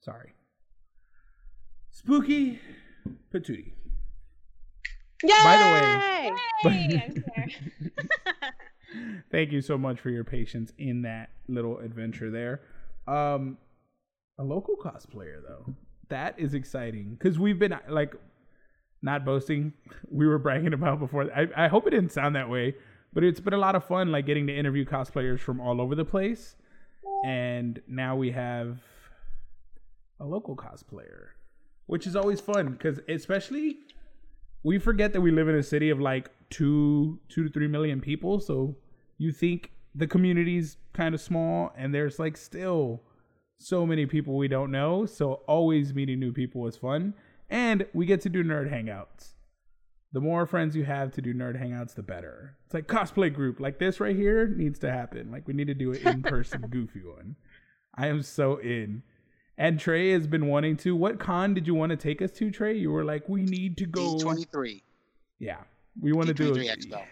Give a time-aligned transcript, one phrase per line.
[0.00, 0.32] Sorry.
[1.90, 2.58] Spooky
[3.32, 3.72] Patootie.
[5.22, 5.30] Yay!
[5.44, 6.32] By the way,
[6.64, 7.24] I'm
[9.30, 12.62] thank you so much for your patience in that little adventure there.
[13.06, 13.58] Um,
[14.38, 15.74] a local cosplayer though,
[16.08, 18.14] that is exciting because we've been like
[19.02, 19.72] not boasting.
[20.10, 21.30] We were bragging about before.
[21.32, 22.74] I, I hope it didn't sound that way,
[23.12, 25.94] but it's been a lot of fun, like getting to interview cosplayers from all over
[25.94, 26.56] the place.
[27.24, 28.80] And now we have
[30.20, 31.28] a local cosplayer,
[31.86, 33.78] which is always fun because especially
[34.62, 38.00] we forget that we live in a city of like two two to three million
[38.00, 38.40] people.
[38.40, 38.76] So
[39.18, 43.02] you think the community's kind of small, and there's like still
[43.58, 45.06] so many people we don't know.
[45.06, 47.14] So always meeting new people is fun,
[47.48, 49.34] and we get to do nerd hangouts.
[50.12, 52.56] The more friends you have to do nerd hangouts, the better.
[52.64, 55.30] It's like cosplay group, like this right here needs to happen.
[55.30, 57.36] Like we need to do an in person goofy one.
[57.94, 59.02] I am so in.
[59.60, 60.96] And Trey has been wanting to.
[60.96, 62.78] What con did you want to take us to, Trey?
[62.78, 64.16] You were like, we need to go.
[64.16, 64.80] D23.
[65.38, 65.58] Yeah,
[66.00, 67.02] we want to do D23 a, Expo.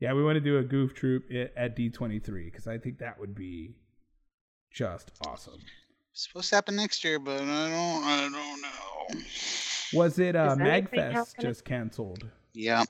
[0.00, 3.34] Yeah, we want to do a goof troop at D23 because I think that would
[3.34, 3.74] be
[4.72, 5.58] just awesome.
[6.14, 8.04] Supposed to happen next year, but I don't.
[8.04, 9.20] I don't know.
[9.92, 12.26] Was it uh, Magfest just canceled?
[12.54, 12.84] Yeah.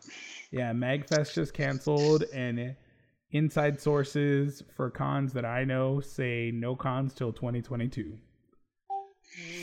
[0.53, 2.77] Yeah, Magfest just canceled, and
[3.33, 8.19] inside sources for cons that I know say no cons till 2022.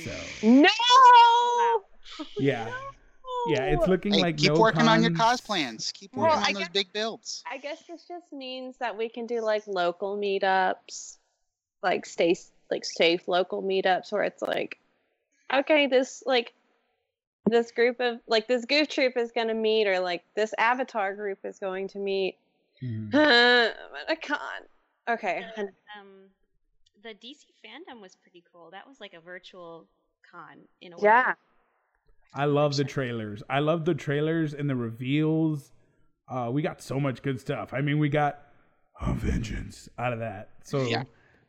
[0.03, 0.11] So
[0.43, 0.67] No.
[2.39, 2.71] yeah,
[3.47, 5.91] yeah, it's looking Hey, like keep no working on your cos plans.
[5.91, 7.43] Keep Well, working I on those guess- big builds.
[7.49, 11.17] I guess this just means that we can do like local meetups,
[11.83, 12.35] like stay
[12.71, 14.77] like safe local meetups where it's like,
[15.53, 16.53] okay, this like
[17.45, 21.39] this group of like this goof troop is gonna meet or like this avatar group
[21.43, 22.37] is going to meet.
[22.81, 23.13] Mhm.
[23.13, 24.39] I'm at a con.
[25.09, 25.45] Okay.
[25.55, 25.63] The,
[25.97, 26.29] um,
[27.03, 28.69] the DC fandom was pretty cool.
[28.71, 29.87] That was like a virtual
[30.29, 31.03] con in a way.
[31.03, 31.33] Yeah.
[32.33, 33.41] I love the trailers.
[33.49, 35.71] I love the trailers and the reveals.
[36.27, 37.73] Uh, we got so much good stuff.
[37.73, 38.39] I mean, we got
[39.01, 40.49] a vengeance out of that.
[40.63, 41.03] So, Yeah.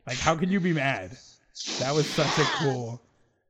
[0.07, 1.11] like, how can you be mad?
[1.79, 2.99] That was such a cool.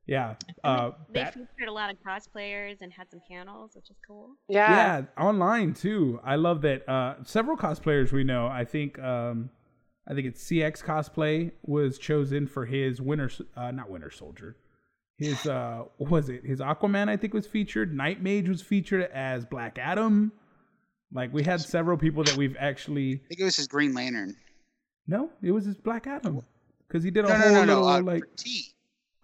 [0.06, 0.34] Yeah.
[0.64, 4.30] Uh, They Bat- featured a lot of cosplayers and had some panels, which is cool.
[4.48, 4.70] Yeah.
[5.16, 6.18] yeah, online too.
[6.24, 6.88] I love that.
[6.88, 8.46] Uh, several cosplayers we know.
[8.46, 8.98] I think.
[8.98, 9.50] Um,
[10.08, 14.56] I think it's CX cosplay was chosen for his Winter, uh, not Winter Soldier.
[15.18, 17.08] His uh, what was it his Aquaman?
[17.08, 17.94] I think was featured.
[17.94, 20.32] Night Mage was featured as Black Adam.
[21.12, 23.20] Like we had several people that we've actually.
[23.24, 24.34] I think it was his Green Lantern.
[25.06, 26.42] No, it was his Black Adam
[26.88, 27.88] because he did a No, whole no, no, little no.
[27.88, 28.20] Uh, like.
[28.24, 28.64] for T.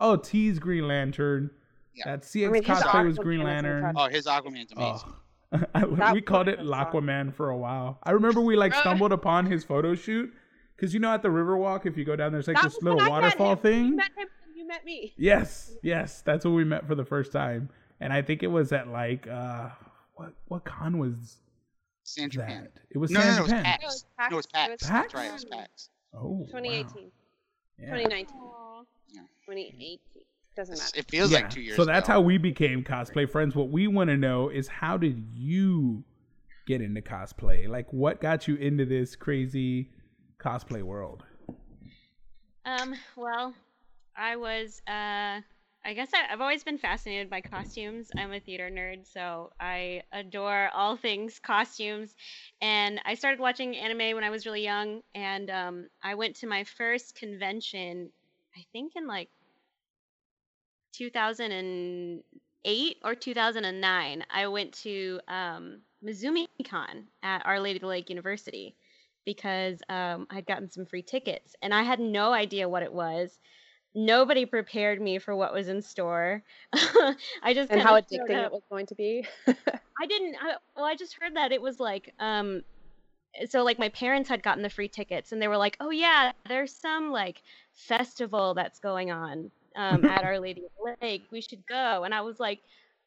[0.00, 1.50] Oh, T's Green Lantern.
[1.94, 2.04] Yeah.
[2.06, 3.92] That CX I mean, cosplay was Green Lantern.
[3.96, 5.12] Oh, his Aquaman's amazing.
[5.52, 5.64] Oh.
[5.74, 6.84] I- we called it was a song.
[6.92, 7.98] Laquaman for a while.
[8.02, 10.32] I remember we like stumbled upon his photo shoot
[10.76, 12.98] because you know at the Riverwalk, if you go down, there's like That this little
[12.98, 13.86] when met waterfall thing.
[13.86, 14.28] You met him.
[14.54, 15.14] You met me.
[15.16, 17.70] Yes, yes, that's when we met for the first time,
[18.00, 19.70] and I think it was at like uh,
[20.14, 21.38] what what con was
[22.04, 22.68] San Japan.
[22.90, 23.64] It was No, no, San no, it was Japan.
[23.64, 24.04] PAX.
[24.18, 24.30] PAX.
[24.30, 24.70] No, it's It PAX.
[24.70, 25.14] was That's PAX?
[25.14, 25.88] right, it was PAX.
[26.12, 26.46] Oh, wow.
[26.46, 27.10] 2018.
[27.78, 27.84] Yeah.
[27.86, 28.36] 2019.
[28.38, 28.82] Aw.
[29.44, 29.98] 2018.
[30.56, 30.98] Doesn't matter.
[30.98, 32.14] It feels Yeah, like two years So that's ago.
[32.14, 33.54] how we became cosplay friends.
[33.54, 36.04] What we want to know is how did you
[36.66, 37.68] get into cosplay?
[37.68, 39.90] Like, what got you into this crazy
[40.38, 41.24] cosplay world?
[42.64, 43.54] Um, well,
[44.16, 45.40] I was, uh,
[45.84, 48.10] I guess I, I've always been fascinated by costumes.
[48.16, 52.14] I'm a theater nerd, so I adore all things costumes.
[52.60, 56.46] And I started watching anime when I was really young, and um, I went to
[56.46, 58.10] my first convention,
[58.58, 59.28] I think in like
[60.94, 64.24] 2008 or 2009.
[64.30, 68.74] I went to um, Mizumi Con at Our Lady of the Lake University
[69.24, 73.38] because um, I'd gotten some free tickets and I had no idea what it was.
[73.94, 76.42] Nobody prepared me for what was in store.
[76.72, 79.24] I just And how addicting it was going to be.
[79.46, 80.34] I didn't.
[80.40, 82.62] I, well, I just heard that it was like, um,
[83.48, 86.32] so like my parents had gotten the free tickets, and they were like, "Oh yeah,
[86.48, 91.22] there's some like festival that's going on um, at Our Lady of the Lake.
[91.30, 92.60] We should go." And I was like,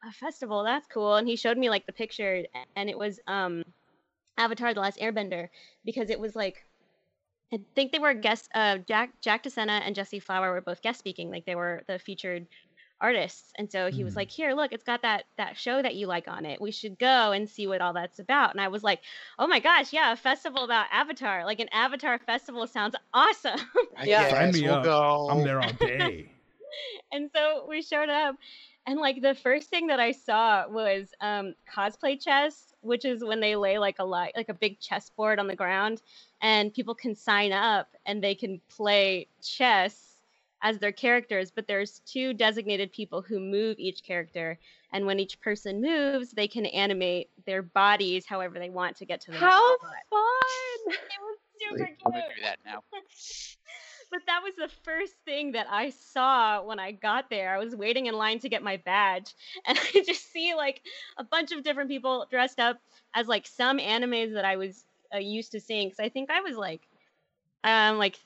[0.08, 0.64] "A festival?
[0.64, 2.44] That's cool." And he showed me like the picture,
[2.76, 3.64] and it was um,
[4.38, 5.50] Avatar: The Last Airbender
[5.86, 6.66] because it was like.
[7.54, 8.48] I think they were guest.
[8.56, 11.30] Uh, Jack Jack DeSena and Jessie Flower were both guest speaking.
[11.30, 12.48] Like they were the featured
[13.02, 14.18] artists and so he was Mhm.
[14.18, 16.98] like here look it's got that that show that you like on it we should
[17.00, 19.02] go and see what all that's about and i was like
[19.40, 23.60] oh my gosh yeah a festival about avatar like an avatar festival sounds awesome
[23.98, 24.22] I Yeah.
[24.22, 24.84] guess Sign me we'll up.
[24.84, 25.28] go.
[25.30, 26.32] I'm there all day.
[27.12, 28.36] and so we showed up
[28.88, 33.40] and like the first thing that i saw was um cosplay chess which is when
[33.40, 36.02] they lay like a li- like a big chessboard on the ground
[36.42, 40.11] and people can sign up and they can play chess
[40.62, 44.58] as their characters, but there's two designated people who move each character,
[44.94, 49.22] and when each person moves, they can animate their bodies however they want to get
[49.22, 49.96] to the next How spot.
[50.10, 50.94] fun!
[50.94, 52.84] It was super Wait, I'm gonna do that now.
[54.12, 57.56] But that was the first thing that I saw when I got there.
[57.56, 59.34] I was waiting in line to get my badge,
[59.66, 60.82] and I just see like
[61.18, 62.78] a bunch of different people dressed up
[63.16, 64.84] as like some animes that I was
[65.16, 65.88] uh, used to seeing.
[65.88, 66.82] Because I think I was like,
[67.64, 68.20] um, like,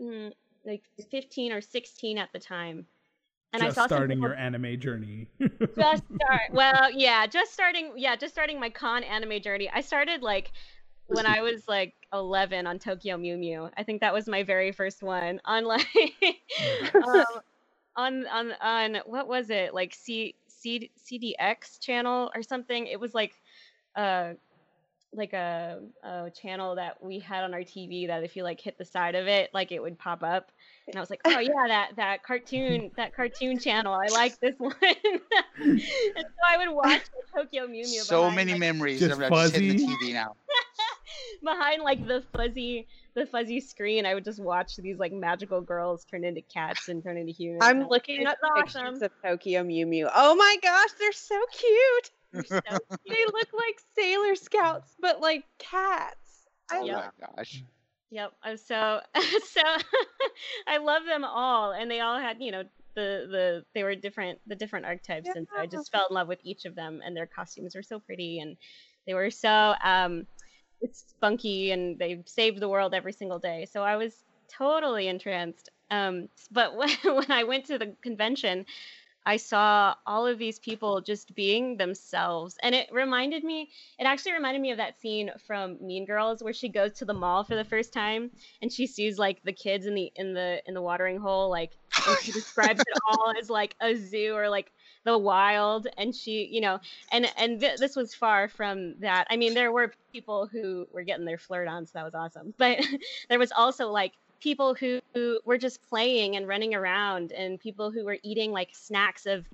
[0.00, 0.32] mm,
[0.68, 2.86] like 15 or 16 at the time,
[3.52, 5.26] and Just I saw starting people your anime journey.
[5.76, 9.70] just start well yeah just starting yeah just starting my con anime journey.
[9.72, 10.52] I started like
[11.06, 13.70] when i was like 11 on tokyo mew mew.
[13.76, 15.86] I think that was my very first one on like
[16.94, 17.24] um,
[17.96, 19.72] on on on what was it?
[19.72, 22.86] Like c c cdx channel or something.
[22.86, 23.32] It was like
[23.96, 24.34] uh
[25.14, 28.76] like a, a channel that we had on our tv that if you like hit
[28.76, 30.52] the side of it like it would pop up
[30.88, 33.92] and I was like, oh yeah, that that cartoon that cartoon channel.
[33.92, 34.74] I like this one.
[34.82, 38.00] and so I would watch the Tokyo Mew Mew.
[38.00, 39.00] So behind, many like, memories.
[39.00, 39.96] Just I'm just hitting the fuzzy.
[40.06, 40.34] TV now.
[41.44, 44.06] behind like the fuzzy the fuzzy screen.
[44.06, 47.60] I would just watch these like magical girls turn into cats and turn into humans.
[47.62, 49.02] I'm and looking it's at pictures awesome.
[49.02, 50.08] of Tokyo Mew Mew.
[50.14, 52.10] Oh my gosh, they're so cute.
[52.32, 52.60] They're so
[53.08, 56.16] They look like Sailor Scouts, but like cats.
[56.70, 57.62] I Oh love my gosh.
[58.10, 58.32] Yep.
[58.42, 59.00] I'm so
[59.44, 59.60] so
[60.66, 62.62] I love them all, and they all had you know
[62.94, 66.28] the the they were different the different archetypes, and so I just fell in love
[66.28, 68.56] with each of them, and their costumes were so pretty, and
[69.06, 70.26] they were so um
[70.80, 73.66] it's spunky, and they saved the world every single day.
[73.70, 74.24] So I was
[74.56, 75.68] totally entranced.
[75.90, 78.64] Um, but when when I went to the convention.
[79.28, 82.56] I saw all of these people just being themselves.
[82.62, 86.54] And it reminded me, it actually reminded me of that scene from Mean Girls where
[86.54, 88.30] she goes to the mall for the first time
[88.62, 91.72] and she sees like the kids in the in the in the watering hole, like
[92.08, 94.72] and she describes it all as like a zoo or like
[95.04, 96.78] the wild and she you know
[97.12, 101.02] and and th- this was far from that i mean there were people who were
[101.02, 102.78] getting their flirt on so that was awesome but
[103.28, 107.90] there was also like people who, who were just playing and running around and people
[107.90, 109.44] who were eating like snacks of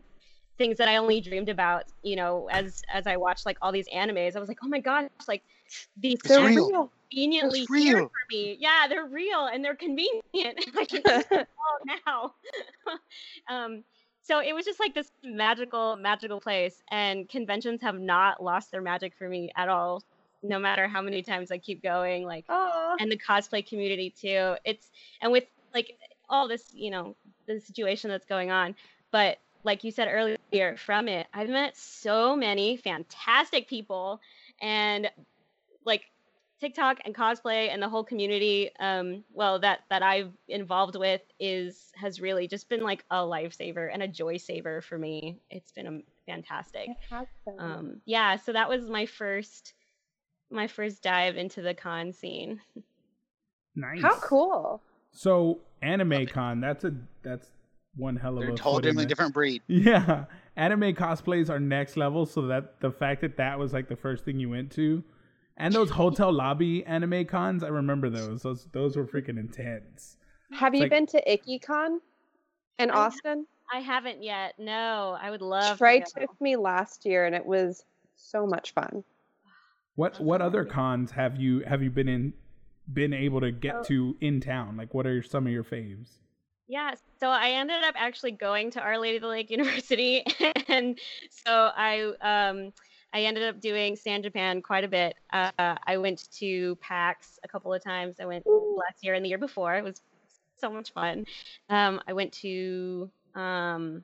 [0.58, 3.88] things that I only dreamed about, you know, as as I watched like all these
[3.88, 4.36] animes.
[4.36, 5.42] I was like, oh my gosh, like
[5.96, 6.68] these They're real.
[6.70, 6.92] real.
[7.10, 8.56] conveniently It's here for me.
[8.60, 10.22] Yeah, they're real and they're convenient.
[10.34, 12.34] I can eat them all now.
[13.48, 13.84] um,
[14.22, 16.82] so it was just like this magical, magical place.
[16.90, 20.02] And conventions have not lost their magic for me at all.
[20.44, 22.96] No matter how many times I keep going, like Aw.
[23.00, 24.56] and the cosplay community too.
[24.64, 25.98] It's and with like
[26.28, 28.76] all this, you know, the situation that's going on,
[29.10, 34.20] but like you said earlier, from it, I've met so many fantastic people,
[34.60, 35.10] and
[35.86, 36.02] like
[36.60, 41.90] TikTok and cosplay and the whole community, um, well, that that I've involved with is
[41.96, 45.38] has really just been like a lifesaver and a joy saver for me.
[45.50, 46.96] It's been um, fantastic It
[47.58, 49.74] um yeah so that was my first
[50.50, 52.60] my first dive into the con scene
[53.76, 54.00] nice.
[54.02, 54.80] How cool.
[55.10, 56.92] So anime con, that's a
[57.22, 57.50] that's
[57.96, 59.62] one hell of They're a a foot in totally the- different breed.
[59.68, 60.24] Yeah,
[60.56, 62.26] anime cosplays are next level.
[62.26, 65.02] So that the fact that that was like the first thing you went to,
[65.56, 68.42] and those hotel lobby anime cons, I remember those.
[68.42, 70.16] Those those were freaking intense.
[70.52, 71.98] Have It's you like- been to Ikkicon
[72.78, 73.46] in I- Austin?
[73.72, 77.46] i haven't yet no i would love Trey to took me last year and it
[77.46, 77.82] was
[78.14, 79.02] so much fun.
[79.94, 82.32] What what other cons have you have you been in
[82.92, 83.82] been able to get Oh.
[83.84, 84.76] to in town?
[84.76, 86.18] Like what are some of your faves?
[86.66, 90.24] yeah so i ended up actually going to our lady of the lake university
[90.66, 90.98] and
[91.28, 92.72] so i um
[93.12, 97.48] i ended up doing san japan quite a bit uh, i went to pax a
[97.48, 100.00] couple of times i went last year and the year before it was
[100.58, 101.26] so much fun
[101.68, 104.02] um i went to um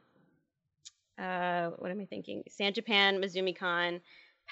[1.19, 4.01] uh what am i thinking san japan mizumicon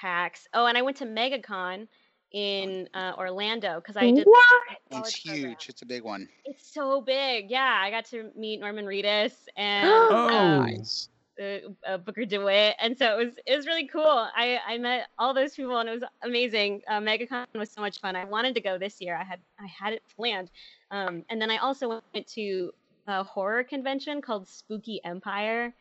[0.00, 1.86] pax oh and i went to megacon
[2.32, 4.44] in uh, orlando because i did What?
[4.90, 5.44] college It's program.
[5.50, 5.66] huge.
[5.70, 6.28] It's a big one.
[6.44, 10.60] it's so big yeah i got to meet norman reedus and Oh.
[10.66, 11.08] Nice.
[11.40, 14.02] uh, uh, Booker DeWitt, and so it was it was really cool.
[14.36, 16.82] I I met all those people, and it was amazing.
[16.88, 18.16] Uh, MegaCon was so much fun.
[18.16, 19.14] I wanted to go this year.
[19.16, 20.50] I had I had it planned,
[20.90, 22.72] um, and then I also went to
[23.06, 25.72] a horror convention called Spooky Empire,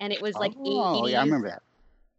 [0.00, 1.12] and it was like oh, 80s.
[1.12, 1.62] yeah, I remember that.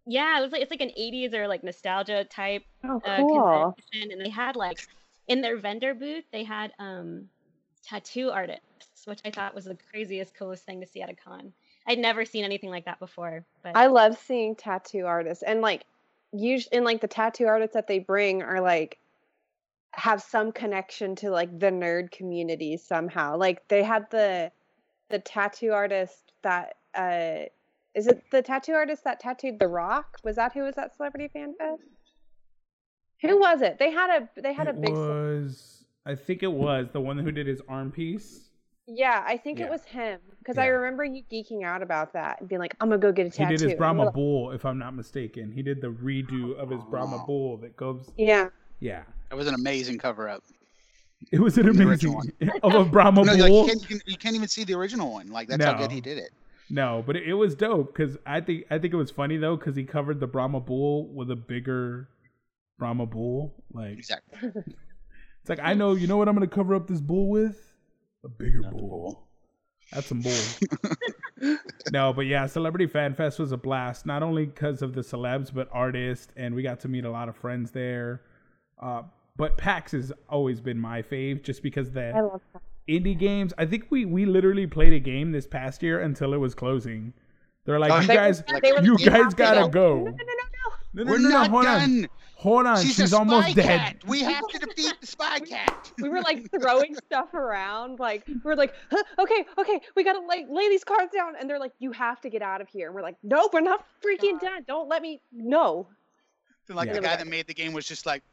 [0.07, 4.11] Yeah, it was like it's like an 80s or like nostalgia type Oh, uh, convention,
[4.11, 4.79] and they had like
[5.27, 7.29] in their vendor booth they had um
[7.83, 11.53] tattoo artists, which I thought was the craziest, coolest thing to see at a con.
[11.85, 13.45] I'd never seen anything like that before.
[13.63, 15.85] But I love seeing tattoo artists and like
[16.33, 18.99] usually and like the tattoo artists that they bring are like
[19.93, 23.37] have some connection to like the nerd community somehow.
[23.37, 24.51] Like they had the
[25.09, 27.45] the tattoo artist that uh
[27.95, 30.17] is it the tattoo artist that tattooed The Rock?
[30.23, 31.81] Was that who was at Celebrity Fan Fest?
[33.21, 33.79] Who was it?
[33.79, 35.83] They had a they had it a big was.
[36.05, 38.49] I think it was the one who did his arm piece.
[38.85, 39.65] Yeah, I think Yeah.
[39.65, 42.87] it was him because I remember you geeking out about that and being like, "I'm
[42.87, 45.51] gonna go get a tattoo." He did his Brahma like, Bull, if I'm not mistaken.
[45.51, 47.23] He did the redo of his Brahma.
[47.25, 48.09] Bull that goes.
[48.17, 50.43] Yeah, Yeah, It was an amazing cover up.
[51.33, 52.21] it was an amazing original
[52.63, 53.65] of a Brahma No, like, you, Bull.
[53.67, 55.27] can't, you, can, you can't even see the original one.
[55.31, 56.29] Like that's how good he did it.
[56.69, 59.55] No, but it, it was dope because I think I think it was funny though
[59.55, 62.09] because he covered the Brahma Bull with a bigger
[62.77, 63.53] Brahma Bull.
[63.71, 64.51] Like Exactly.
[65.41, 67.73] it's like I know you know what I'm gonna cover up this bull with
[68.23, 68.89] a bigger Not bull.
[68.89, 69.27] bull.
[69.91, 71.57] That's some bull.
[71.91, 74.05] no, but yeah, Celebrity Fan Fest was a blast.
[74.05, 77.29] Not only because of the celebs, but artists, and we got to meet a lot
[77.29, 78.21] of friends there.
[78.81, 79.03] Uh,
[79.37, 82.61] but PAX has always been my fave, just because the I love that.
[82.87, 83.53] Indie games.
[83.57, 87.13] I think we we literally played a game this past year until it was closing.
[87.65, 89.69] They're like, Oh, you they- guys, they were you like, guys have to gotta go."
[89.69, 89.95] go.
[89.97, 90.23] No, no, no, no,
[90.93, 92.09] No, no, We're no, no, not hold on, done.
[92.35, 92.77] hold on.
[92.81, 93.65] She's, She's, almost dead.
[93.65, 93.97] cat.
[94.07, 95.91] We have to defeat the spy cat.
[96.01, 100.19] we were like throwing stuff around like we were like huh, okay okay we gotta
[100.21, 102.87] like lay these cards down and they're like you have to get out of here
[102.87, 105.87] and we're like nope we're not freaking done don't let me no
[106.67, 106.93] So, like Yeah.
[106.93, 108.23] the guy that made the game was just like,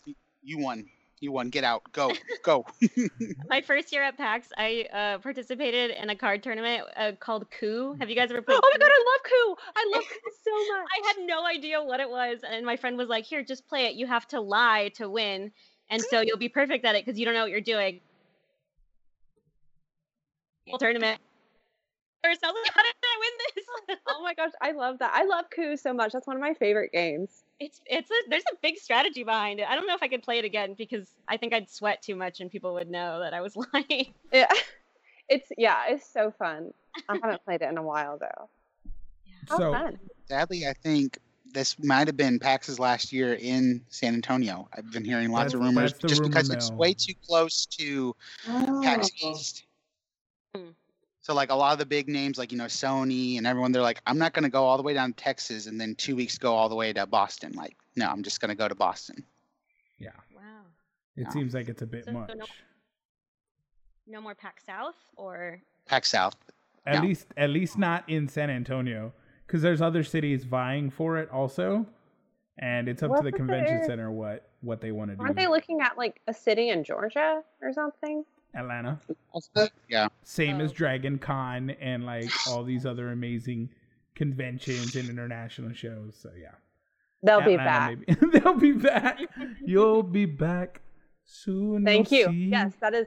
[0.42, 0.86] "You won.
[1.20, 1.50] You won.
[1.50, 1.82] Get out.
[1.92, 2.12] Go.
[2.42, 2.66] Go."
[3.48, 7.96] My first year at PAX, I uh, participated in a card tournament uh, called Coup.
[8.00, 8.58] Have you guys ever played?
[8.62, 11.82] oh my god i love coup i love coup so much I had no idea
[11.82, 13.94] what it was, and my friend was like, "Here, just play it.
[13.94, 15.52] You have to lie to win,
[15.90, 18.00] and so you'll be perfect at it because you don't know what you're doing."
[20.68, 21.20] Whole tournament.
[22.24, 25.10] First, I was like, "How did I win this?" oh my gosh i love that
[25.14, 28.44] i love coup so much that's one of my favorite games it's it's a there's
[28.50, 29.66] a big strategy behind it.
[29.68, 32.16] I don't know if I could play it again because I think I'd sweat too
[32.16, 34.14] much and people would know that I was lying.
[34.32, 34.48] yeah
[35.28, 36.72] it's yeah it's so fun
[37.08, 38.48] i haven't played it in a while though
[39.48, 39.98] How So fun.
[40.28, 41.18] Sadly, I think
[41.52, 44.68] this might have been PAX's last year in San Antonio.
[44.76, 48.16] I've been hearing lots of rumors just rumor because it's way too close to
[48.82, 49.30] PAX Oh.
[49.30, 49.64] East.
[50.54, 50.70] Hmm.
[51.24, 53.80] So like a lot of the big names, like you know Sony and everyone, they're
[53.80, 56.14] like, I'm not going to go all the way down to Texas and then two
[56.14, 57.52] weeks go all the way to Boston.
[57.54, 59.24] Like, no, I'm just going to go to Boston.
[59.98, 60.42] yeah, Wow.
[61.16, 61.30] it No.
[61.30, 62.30] seems like it's a bit So much.
[62.36, 62.44] no-
[64.06, 66.36] No more PAX South or PAX South.
[66.84, 67.08] At No.
[67.08, 69.14] least, at least not in San Antonio,
[69.46, 71.86] because there's other cities vying for it also,
[72.58, 75.22] and it's up to the convention there- center what what they want to do.
[75.22, 78.24] aren't they looking at like a city in georgia or something
[78.56, 79.00] Atlanta,
[79.88, 80.08] Yeah.
[80.22, 80.72] same as.
[80.72, 83.70] Dragon Con and like all these other amazing
[84.14, 86.16] conventions and international shows.
[86.20, 86.52] So yeah,
[87.22, 88.18] they'll be back maybe.
[88.38, 89.20] They'll be back.
[89.64, 90.80] You'll be back
[91.24, 91.84] soon.
[91.84, 92.48] Thank you'll see.
[92.50, 93.06] Yes, that is.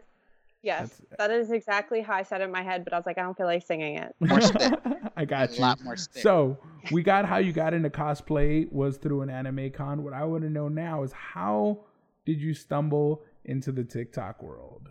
[0.63, 3.06] Yes, That's- that is exactly how I said it in my head, but I was
[3.06, 4.13] like, I don't feel like singing it.
[4.20, 4.74] More spit.
[5.16, 5.62] I got a you.
[5.62, 6.24] lot more spit.
[6.24, 6.58] So
[6.92, 10.04] we got how you got into cosplay was through an anime con.
[10.04, 11.82] What I want to know now is how
[12.25, 14.89] did you stumble into the TikTok world?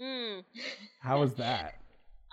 [0.00, 0.40] Hmm.
[1.00, 1.74] How was that?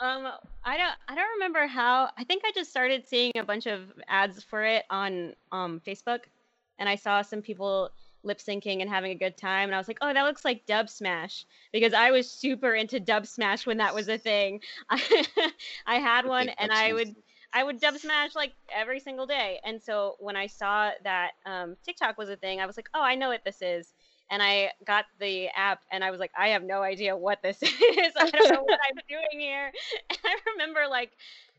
[0.01, 0.27] Um,
[0.63, 2.09] I don't, I don't remember how.
[2.17, 6.21] I think I just started seeing a bunch of ads for it on um Facebook,
[6.79, 7.91] and I saw some people
[8.23, 10.65] lip syncing and having a good time, and I was like, oh, that looks like
[10.65, 14.61] Dub Smash because I was super into Dub Smash when that was a thing.
[14.89, 15.27] I,
[15.85, 17.15] I had one, Big and I would.
[17.53, 19.59] I would dub smash like every single day.
[19.65, 23.01] And so when I saw that um, TikTok was a thing, I was like, oh,
[23.01, 23.93] I know what this is.
[24.31, 27.61] And I got the app and I was like, I have no idea what this
[27.63, 27.71] is.
[27.73, 29.71] I don't know what I'm doing here.
[30.11, 31.13] And I remember like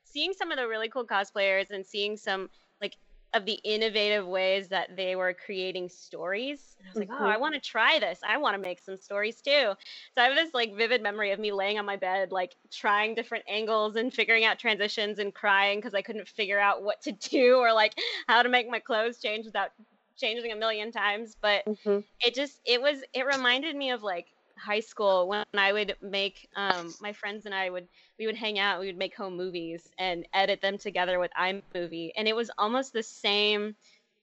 [0.05, 2.51] seeing some of the really cool cosplayers and seeing some
[2.81, 2.97] like
[3.35, 6.77] of the innovative ways that they were creating stories.
[6.79, 7.39] And I was like, oh, I Mhm.
[7.39, 8.21] want to try this.
[8.27, 9.75] I want to make some stories too.
[10.15, 13.15] So I have this like vivid memory of me laying on my bed, like trying
[13.15, 17.13] different angles and figuring out transitions and crying because I couldn't figure out what to
[17.13, 17.95] do or like
[18.29, 19.71] how to make my clothes change without
[20.17, 21.37] changing a million times.
[21.41, 22.05] But Mhm.
[22.25, 24.29] it just it was it reminded me of like
[24.59, 27.89] high school when I would make um my friends and I would
[28.19, 32.11] we would hang out we would make home movies and edit them together with iMovie
[32.17, 33.77] and it was almost the same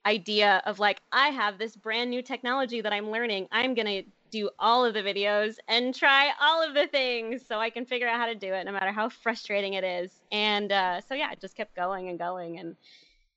[0.06, 4.12] idea of like I have this brand new technology that I'm learning I'm going to
[4.32, 8.08] do all of the videos and try all of the things so I can figure
[8.08, 11.32] out how to do it no matter how frustrating it is and uh, so yeah
[11.32, 12.78] it just kept going and going and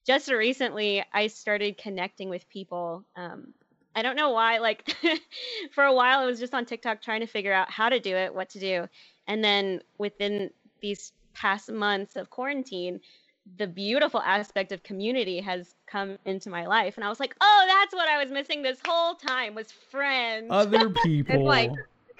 [0.06, 3.52] just recently I started connecting with people um,
[3.94, 4.58] I don't know why.
[4.58, 4.96] Like
[5.72, 8.14] for a while, I was just on TikTok trying to figure out how to do
[8.16, 8.88] it, what to do,
[9.26, 13.00] and then within these past months of quarantine,
[13.58, 17.64] the beautiful aspect of community has come into my life, and I was like, oh,
[17.68, 20.48] that's what I was missing this whole time was friends.
[20.50, 21.44] Other people.
[21.44, 21.70] like-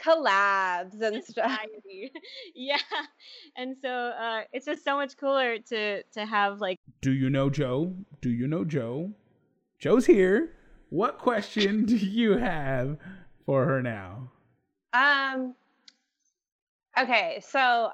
[0.03, 1.59] collabs and stuff.
[2.55, 2.79] Yeah,
[3.57, 7.51] and so uh, it's just so much cooler to to have like Do you know
[7.51, 7.95] Joe?
[8.21, 9.13] Do you know Joe?
[9.79, 10.53] Joe's here.
[10.91, 12.99] What question do you have
[13.47, 14.31] for her now?
[14.93, 15.55] Um.
[16.99, 17.91] Okay, so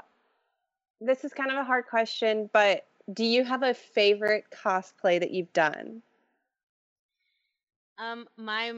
[1.00, 5.30] this is kind of a hard question, but do you have a favorite cosplay that
[5.30, 6.02] you've done?
[7.98, 8.74] Um, my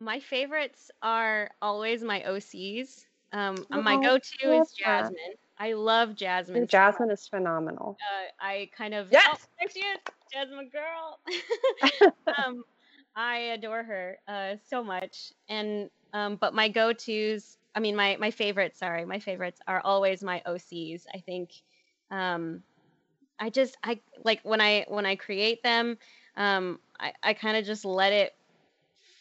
[0.00, 3.04] my favorites are always my OCs.
[3.32, 5.02] Um, Oh, my go-to love is that.
[5.02, 5.16] Jasmine.
[5.58, 6.62] I love Jasmine.
[6.62, 6.68] And.
[6.68, 7.96] Jasmine is phenomenal.
[8.00, 9.24] Uh, I kind of Yes!
[9.32, 9.98] Oh, there she is,
[10.32, 11.18] Jasmine girl.
[12.46, 12.64] um,
[13.16, 18.30] I adore her uh, so much, and um, but my go-to's, I mean my my
[18.30, 18.78] favorites.
[18.78, 21.06] Sorry, my favorites are always my OCs.
[21.14, 21.50] I think,
[22.10, 22.62] um,
[23.38, 25.98] I just I like when I when I create them,
[26.36, 28.32] um, I I kind of just let it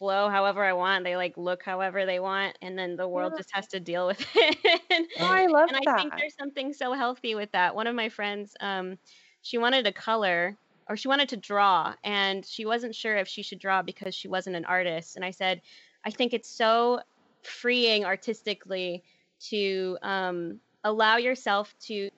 [0.04, 1.04] flow however I want.
[1.06, 3.38] They like look however they want, and then the world Yeah.
[3.38, 5.08] just has to deal with it.
[5.20, 7.76] Oh, I love and I think there's something so healthy with that.
[7.76, 8.98] One of my friends, um,
[9.42, 10.58] she wanted to color
[10.90, 14.28] or she wanted to draw, and she wasn't sure if she should draw because she
[14.28, 15.16] wasn't an artist.
[15.16, 15.62] And I said,
[16.06, 17.02] I think it's so
[17.44, 19.04] freeing artistically
[19.50, 22.10] to um, allow yourself to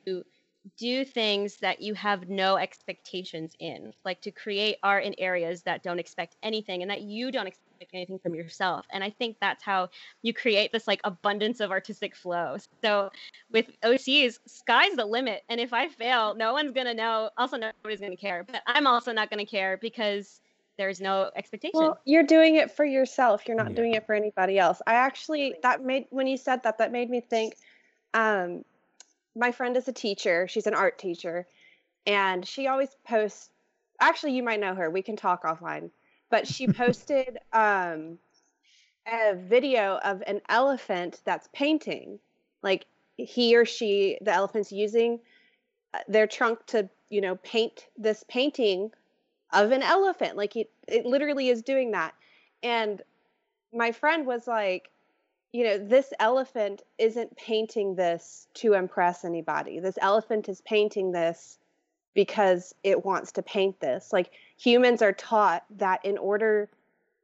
[0.77, 5.83] do things that you have no expectations in, like to create art in areas that
[5.83, 8.85] don't expect anything and that you don't expect anything from yourself.
[8.91, 9.89] And I think that's how
[10.21, 12.57] you create this like abundance of artistic flow.
[12.83, 13.09] So
[13.51, 15.43] with OCs, sky's the limit.
[15.49, 17.29] And if I fail, no one's gonna know.
[17.37, 18.43] Also, nobody's gonna care.
[18.43, 20.41] But I'm also not gonna care because
[20.77, 21.79] there's no expectation.
[21.79, 23.47] Well, you're doing it for yourself.
[23.47, 23.75] You're not Yeah.
[23.75, 24.81] doing it for anybody else.
[24.85, 27.55] I actually that made when you said that that made me think
[28.13, 28.63] um
[29.35, 30.47] my friend is a teacher.
[30.47, 31.47] She's an art teacher
[32.05, 33.49] and she always posts
[33.99, 34.89] actually you might know her.
[34.89, 35.91] We can talk offline.
[36.29, 38.17] But she posted um
[39.07, 42.19] a video of an elephant that's painting.
[42.63, 42.85] Like
[43.17, 45.19] he or she the elephant's using
[45.93, 48.91] uh, their trunk to, you know, paint this painting
[49.53, 50.35] of an elephant.
[50.35, 52.13] Like it, it literally is doing that.
[52.63, 53.01] And
[53.73, 54.89] my friend was like,
[55.53, 59.79] you know, this elephant isn't painting this to impress anybody.
[59.79, 61.59] This elephant is painting this
[62.13, 64.11] because it wants to paint this.
[64.11, 66.69] Like humans are taught that in order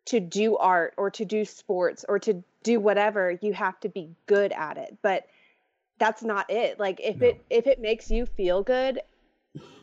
[0.06, 4.10] to do art or to do sports or to do whatever, you have to be
[4.26, 4.98] good at it.
[5.02, 5.28] But
[6.00, 6.80] that's not it.
[6.80, 7.28] Like if No.
[7.28, 9.02] it if it makes you feel good,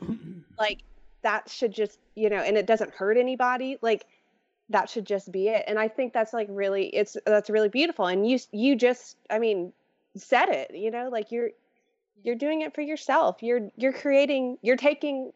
[0.58, 0.82] like
[1.22, 4.06] that should just you know and it doesn't hurt anybody like
[4.70, 8.06] that should just be it and i think that's like really it's that's really beautiful
[8.06, 9.72] and you you just i mean
[10.16, 11.50] said it you know like you're
[12.22, 15.32] you're doing it for yourself you're you're creating you're taking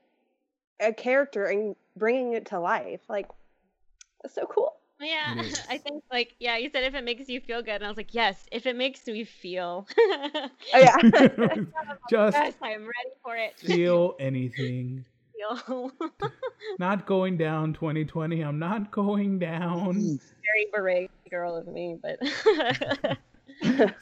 [0.81, 3.29] a character and bringing it to life like
[4.23, 5.35] that's so cool yeah,
[5.69, 7.97] I think like yeah, you said if it makes you feel good, and I was
[7.97, 9.87] like, yes, if it makes me feel.
[9.99, 10.97] oh yeah
[12.11, 13.59] Just yes, I am ready for it.
[13.59, 15.05] feel anything.
[15.35, 15.93] Feel
[16.79, 18.43] Not going down 2020.
[18.43, 19.95] I'm not going down.
[19.95, 20.21] Mm.
[20.43, 22.19] very beret girl of me, but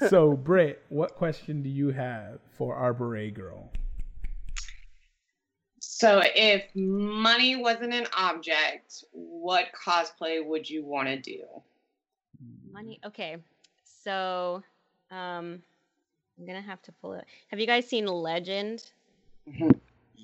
[0.09, 3.71] so, Britt, what question do you have for our beret girl?
[6.01, 11.43] So, if money wasn't an object, what cosplay would you want to do?
[12.73, 12.99] money.
[13.05, 13.37] Okay,
[13.85, 14.63] so
[15.11, 15.61] um,
[16.39, 17.27] I'm gonna have to pull it.
[17.49, 18.83] Have you guys seen Legend?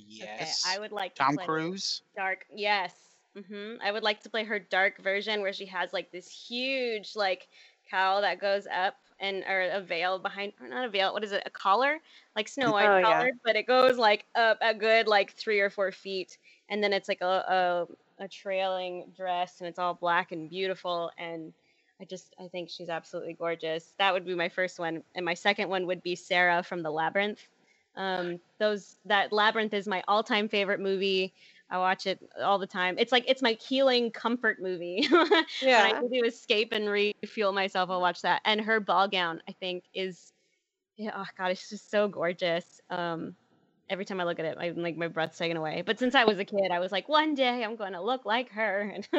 [0.08, 0.64] Yes.
[0.64, 2.00] Okay, I would like to Tom play Cruise.
[2.16, 2.46] dark.
[2.54, 2.94] Yes.
[3.36, 3.82] Mm-hmm.
[3.84, 7.48] I would like to play her dark version where she has like this huge like
[7.90, 11.32] cowl that goes up and or a veil behind or not a veil what is
[11.32, 11.98] it a collar?
[12.34, 13.28] Like snow white Oh, yeah.
[13.44, 17.08] but it goes like up a good like three or four feet and then it's
[17.08, 17.86] like a,
[18.18, 21.52] a a trailing dress and it's all black and beautiful and
[22.00, 23.94] i just i think she's absolutely gorgeous.
[23.98, 26.90] That would be my first one and my second one would be sarah from the
[26.90, 27.40] labyrinth.
[27.96, 31.34] Um those that labyrinth is my all-time favorite movie
[31.70, 32.96] I watch it all the time.
[32.98, 35.08] It's like it's my healing comfort movie.
[35.62, 35.86] yeah.
[35.86, 38.40] when I need to escape and refuel myself, I'll watch that.
[38.44, 40.32] And her ball gown, I think, is
[40.96, 42.80] yeah, oh god, it's just so gorgeous.
[42.88, 43.34] Um,
[43.88, 45.82] every time I look at it, I'm like my breath's taken away.
[45.84, 48.24] But since I was a kid, I was like, one day I'm going to look
[48.24, 48.94] like her.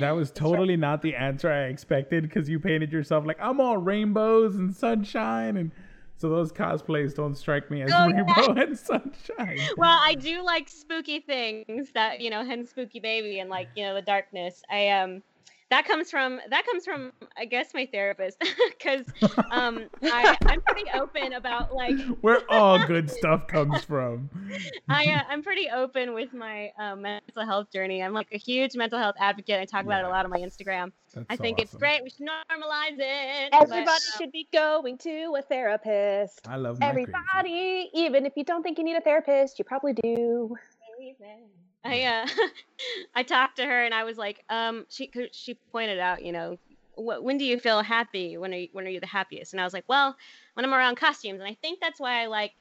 [0.00, 3.76] That was totally not the answer I expected because you painted yourself like I'm all
[3.76, 5.72] rainbows and sunshine, and
[6.18, 8.22] so those cosplays don't strike me as Oh, yeah.
[8.24, 9.56] rainbow and sunshine.
[9.76, 13.84] well, I do like spooky things that you know, hence spooky baby and like you
[13.84, 14.62] know the darkness.
[14.70, 15.22] I um,
[15.70, 18.42] that comes from that comes from I guess my therapist
[18.78, 19.06] because
[19.50, 24.30] um I I'm pretty open about like Where all good stuff comes from.
[24.88, 28.02] I uh, I'm pretty open with my um, mental health journey.
[28.02, 29.60] I'm like a huge mental health advocate.
[29.60, 30.92] I talk about it a lot on my Instagram.
[31.14, 31.80] That's I think it's awesome.
[31.80, 32.02] great.
[32.02, 33.50] We should normalize it.
[33.52, 36.46] Everybody but, um, should be going to a therapist.
[36.48, 37.12] I love my crazy.
[37.34, 40.56] Everybody, even if you don't think you need a therapist, you probably do.
[41.88, 42.28] I uh,
[43.14, 46.58] I talked to her and I was like, um, she she pointed out, you know,
[46.96, 48.36] wh- when do you feel happy?
[48.38, 49.52] When are you, when are you the happiest?
[49.52, 50.16] And I was like, well,
[50.54, 52.52] when I'm around costumes, and I think that's why I like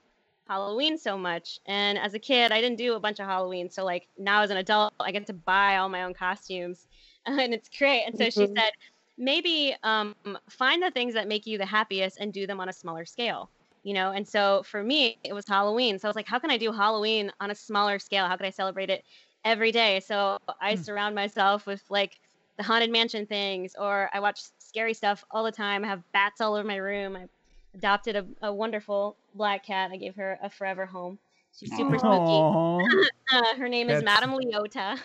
[0.48, 1.60] Halloween so much.
[1.66, 4.52] And as a kid, I didn't do a bunch of Halloween, so like now as
[4.52, 6.88] an adult, I get to buy all my own costumes,
[7.26, 8.04] and it's great.
[8.06, 8.58] And so she Mhm.
[8.58, 8.72] said,
[9.18, 10.16] maybe um,
[10.50, 13.52] find the things that make you the happiest and do them on a smaller scale
[13.88, 16.52] you know and so for me it was halloween so i was like how can
[16.52, 18.28] i do halloween on a smaller scale?
[18.28, 19.04] How could i celebrate it
[19.46, 20.02] every day?
[20.02, 20.84] So i Hmm.
[20.84, 22.20] surround myself with like
[22.58, 25.86] the haunted mansion things or i watch scary stuff all the time.
[25.86, 27.16] I have bats all over my room.
[27.16, 27.28] I
[27.76, 29.92] adopted a, a wonderful black cat.
[29.94, 31.20] I gave her a forever home.
[31.58, 32.50] She's super spooky.
[33.32, 34.98] Uh, her name is madame leota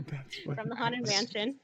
[0.54, 1.60] from the haunted mansion.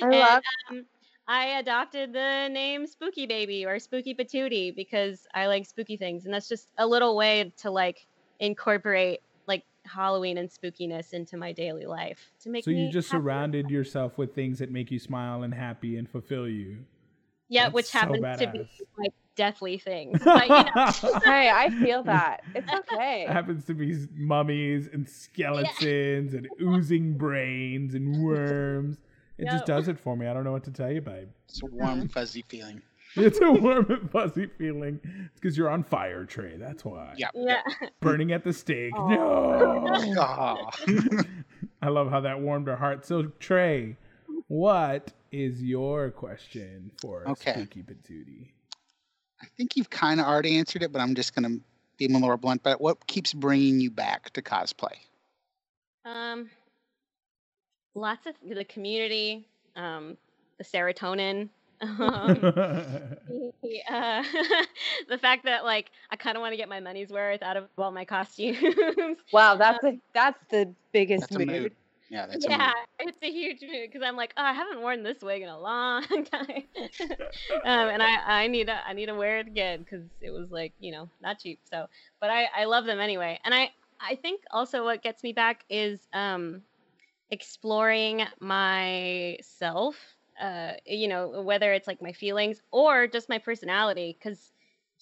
[0.00, 0.42] I And, love.
[0.70, 0.86] um,
[1.26, 6.34] I adopted the name Spooky Baby or Spooky Patootie because I like spooky things, and
[6.34, 8.06] that's just a little way to like
[8.40, 13.08] incorporate like Halloween and spookiness into my daily life to make So me you just
[13.08, 13.22] happier.
[13.22, 16.84] surrounded yourself with things that make you smile and happy and fulfill you.
[17.48, 18.58] yeah, That's which so happens to be
[18.98, 20.20] like deathly things.
[20.24, 22.42] But you know, Hey, I feel that.
[22.54, 23.26] It's okay.
[23.28, 28.98] happens to be mummies and skeletons and oozing brains and worms.
[29.38, 30.26] It just does it for me.
[30.26, 31.28] I don't know what to tell you, babe.
[31.48, 32.82] It's a warm, fuzzy feeling.
[33.16, 34.98] It's a warm and fuzzy feeling.
[35.04, 36.56] It's because you're on fire, Trey.
[36.56, 37.14] That's why.
[37.16, 37.28] Yeah.
[37.32, 37.60] yeah,
[38.00, 38.92] Burning at the stake.
[38.98, 39.08] Aw.
[39.08, 40.20] No.
[40.20, 40.70] Aw.
[41.82, 43.06] I love how that warmed her heart.
[43.06, 43.96] So, Trey,
[44.48, 47.52] what is your question for Okay.
[47.52, 48.48] Spooky Patootie?
[49.40, 51.64] I think you've kind of already answered it, but I'm just going to
[51.98, 52.64] be more blunt.
[52.64, 54.94] But what keeps bringing you back to cosplay?
[56.04, 56.50] um,
[57.94, 60.16] lots of the community, um,
[60.58, 61.48] the serotonin.
[61.80, 62.36] Um,
[63.62, 64.22] the, uh,
[65.08, 67.68] the fact that like I kind of want to get my money's worth out of
[67.76, 68.56] all my costumes.
[69.32, 71.48] Wow, that's a that's the biggest That's mood.
[71.48, 71.72] mood.
[72.08, 73.08] Yeah, that's a yeah, mood.
[73.10, 75.58] it's a huge mood because I'm like, oh, I haven't worn this wig in a
[75.58, 76.64] long time,
[77.64, 80.50] um, and I I need to I need to wear it again because it was
[80.50, 81.58] like you know not cheap.
[81.70, 81.86] So,
[82.20, 85.64] but I I love them anyway, and I I think also what gets me back
[85.68, 86.62] is um
[87.30, 89.96] exploring myself.
[90.40, 94.52] Uh, you know, whether it's like my feelings or just my personality, because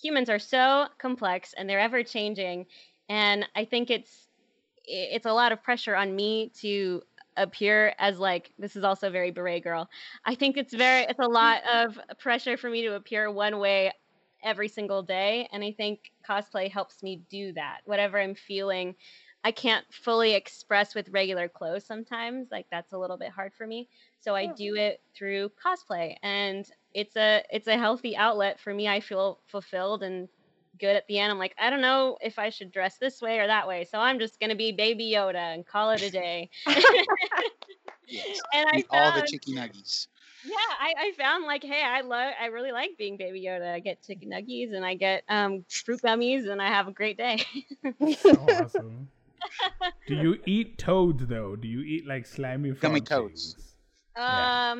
[0.00, 2.66] humans are so complex and they're ever changing,
[3.08, 4.28] and I think it's
[4.84, 7.02] it's a lot of pressure on me to
[7.36, 9.88] appear as like this is also very beret girl
[10.26, 13.90] i think it's very it's a lot of pressure for me to appear one way
[14.42, 18.94] every single day and i think cosplay helps me do that whatever i'm feeling
[19.44, 23.66] i can't fully express with regular clothes sometimes like that's a little bit hard for
[23.66, 23.88] me
[24.20, 28.88] so i do it through cosplay and it's a it's a healthy outlet for me
[28.88, 30.28] i feel fulfilled and
[30.78, 31.30] good at the end.
[31.30, 33.98] I'm like, I don't know if I should dress this way or that way, so
[33.98, 36.50] I'm just gonna be Baby Yoda and call it a day.
[38.08, 38.42] Yes.
[38.54, 40.06] and I Eat all the found, chicky nuggies.
[40.44, 43.72] yeah, I, I found like, hey, I love, I really like being Baby Yoda.
[43.74, 47.16] I get chicken nuggies and I get um fruit gummies and I have a great
[47.16, 47.44] day.
[48.36, 49.10] awesome.
[50.08, 51.56] Do you eat toads though?
[51.56, 53.54] Do you eat like slimy frog Gummy toads.
[53.54, 53.74] things?
[54.16, 54.22] um,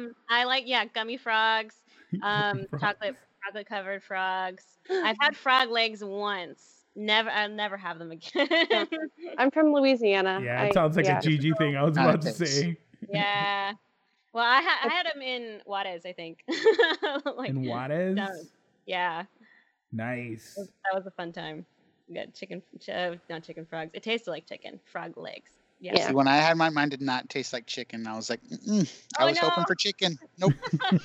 [0.04, 0.06] Yeah.
[0.30, 1.74] I like yeah, gummy frogs,
[2.22, 2.82] um, Frogs.
[2.82, 4.64] chocolate chocolate covered frogs.
[4.90, 6.68] I've had frog legs once.
[6.94, 8.86] Never, I'll never have them again.
[9.38, 10.40] I'm from Louisiana.
[10.44, 11.18] Yeah, I- it sounds like yeah.
[11.18, 11.74] a Gigi thing.
[11.76, 12.76] I was about to say.
[13.08, 13.72] yeah.
[14.34, 16.42] Well, I, ha- I had them in Juarez, I think.
[17.36, 18.16] like, In Juarez?
[18.16, 18.30] down-
[18.86, 19.24] yeah,
[19.92, 20.54] Nice.
[20.56, 21.64] that was a fun time.
[22.08, 23.90] We got chicken, ch- uh, not chicken frogs.
[23.94, 25.50] It tasted like chicken, frog legs.
[25.80, 25.94] Yeah.
[25.94, 26.06] Yeah.
[26.06, 28.06] See, when I had mine, mine did not taste like chicken.
[28.06, 28.90] I was like, Mm-mm.
[29.18, 30.18] I Oh, was hoping for chicken.
[30.38, 30.54] Nope,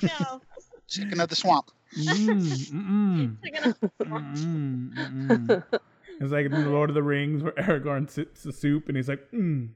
[0.02, 0.40] no.
[0.88, 1.70] chicken of the swamp.
[1.96, 3.74] Mm, mm, Chicken
[4.06, 5.54] mm, mm, mm.
[6.20, 9.08] It's like in the Lord of the Rings where Aragorn sips the soup and he's
[9.08, 9.68] like, mm.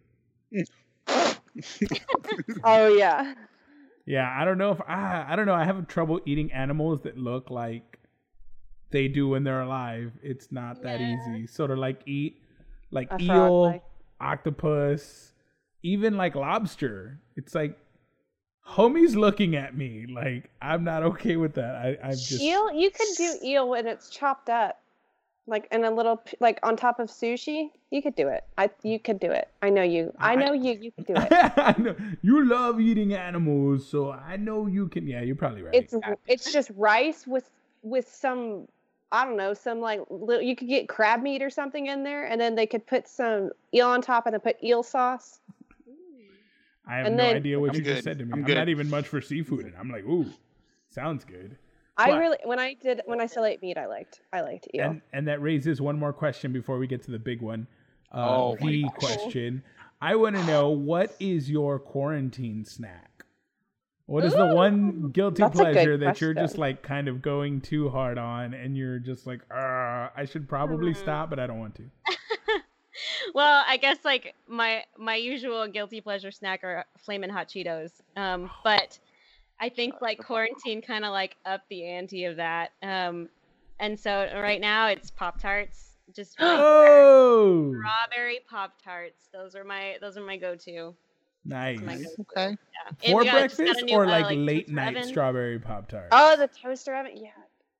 [2.64, 3.34] Oh yeah.
[4.06, 5.54] Yeah, I don't know if I I don't know.
[5.54, 7.98] I have trouble eating animals that look like
[8.92, 10.12] they do when they're alive.
[10.22, 11.46] It's not that easy.
[11.46, 12.40] Sort of like eat
[12.90, 13.82] like A frog eel,
[14.20, 15.32] octopus,
[15.82, 17.18] even like lobster.
[17.36, 17.78] It's like
[18.66, 21.74] homie's looking at me like I'm not okay with that.
[21.74, 24.78] I I'm just Eel, you could do eel when it's chopped up.
[25.48, 28.44] like in a little like on top of sushi, you could do it.
[28.58, 29.48] I you could do it.
[29.62, 30.12] I know you.
[30.18, 30.72] I I- know you.
[30.80, 31.32] You could do it.
[31.56, 35.06] I know you love eating animals, so I know you can.
[35.06, 35.74] Yeah, you're probably right.
[35.74, 35.94] It's
[36.28, 37.50] it's just rice with
[37.82, 38.68] with some
[39.12, 42.24] I don't know some like little, you could get crab meat or something in there,
[42.24, 45.38] and then they could put some eel on top and then put eel sauce.
[46.86, 48.32] I have and no then- idea what I'm you just said to me.
[48.32, 50.26] I'm I'm, not even much for seafood, and I'm like, ooh,
[50.88, 51.56] sounds good.
[51.98, 54.66] I But- really when I did when I still ate meat, I liked I liked
[54.74, 54.84] eel.
[54.84, 57.66] And and that raises one more question before we get to the big one.
[58.10, 59.62] Uh, Oh my the question.
[60.00, 63.11] I want to know what is your quarantine snack?
[64.12, 68.18] What is the one guilty pleasure that you're just like kind of going too hard
[68.18, 70.98] on, and you're just like, uh, I should probably Hmm.
[70.98, 71.84] stop, but I don't want to.
[73.34, 78.02] well, I guess like my my usual guilty pleasure snack are flaming hot Cheetos.
[78.14, 78.98] Um, but
[79.58, 82.72] I think like quarantine kind of like upped the ante of that.
[82.82, 83.30] Um,
[83.80, 89.30] and so right now it's Pop Tarts, just Oh, strawberry Pop Tarts.
[89.32, 90.94] Those are my those are my go-to.
[91.44, 91.80] Nice.
[91.80, 91.94] my.
[91.94, 92.06] Okay.
[92.36, 92.90] Yeah.
[92.98, 94.96] For And we got- just got a breakfast new, or uh, like, like, late night
[94.96, 95.08] oven.
[95.08, 96.08] strawberry pop tart?
[96.12, 97.30] oh, the toaster oven, yeah.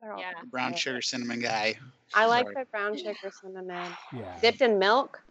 [0.01, 0.33] they're all Yeah.
[0.51, 1.75] Brown sugar cinnamon guy.
[2.15, 2.55] I like Sorry.
[2.57, 4.39] the brown sugar cinnamon yeah.
[4.41, 5.23] dipped in milk.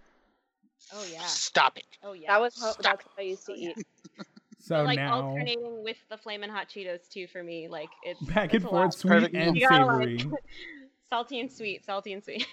[0.94, 1.22] Oh yeah.
[1.26, 1.86] Stop it.
[2.04, 2.32] Oh yeah.
[2.34, 2.84] That was how, Stop.
[2.84, 3.70] that's what I used to Oh, yeah.
[3.78, 3.88] eat.
[4.64, 7.68] So But, like now alternating with the flamin' hot Cheetos too for me.
[7.68, 10.38] Like it's back it's and forth, sweet Perfect and You gotta, like, savory.
[11.10, 12.46] salty and sweet, salty and sweet.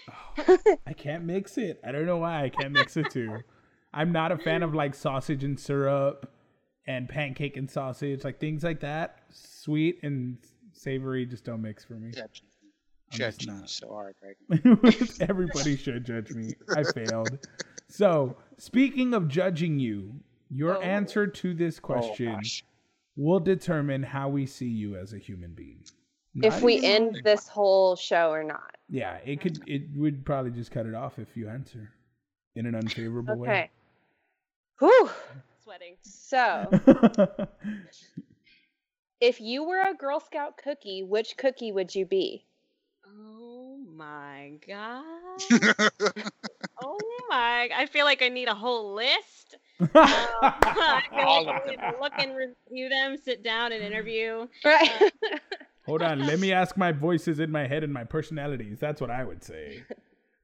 [0.87, 1.79] I can't mix it.
[1.85, 3.37] I don't know why I can't mix it too.
[3.93, 4.75] I'm not a fan of mm.
[4.75, 6.31] like sausage and syrup
[6.87, 9.19] and pancake and sausage, like things like that.
[9.31, 10.37] Sweet and
[10.73, 12.11] savory just don't mix for me.
[12.11, 12.43] Judge
[13.11, 13.69] I'm judge just you not.
[13.69, 16.53] so hard right Everybody should judge me.
[16.75, 17.47] I failed.
[17.87, 20.19] So, speaking of judging you,
[20.51, 20.81] your Oh.
[20.81, 22.65] answer to this oh, question Oh,
[23.15, 25.83] will determine how we see you as a human being.
[26.35, 28.75] if we end like- this whole show or not.
[28.87, 29.59] yeah, it could.
[29.67, 31.91] It would probably just cut it off if you answer
[32.55, 33.49] in an unfavorable way.
[33.49, 33.69] Okay.
[34.79, 35.09] Whew.
[35.63, 35.95] Sweating.
[36.01, 36.69] So,
[39.21, 42.45] if you were a Girl Scout cookie, which cookie would you be?
[43.05, 45.03] Oh my god.
[46.81, 46.97] Oh
[47.29, 47.69] my!
[47.75, 49.57] I feel like I need a whole list.
[49.81, 53.83] Um, I feel All like I need to look and review them, sit down and
[53.83, 54.47] interview.
[54.63, 55.11] Right.
[55.85, 58.77] Hold on, let me ask my voices in my head and my personalities.
[58.79, 59.83] That's what I would say.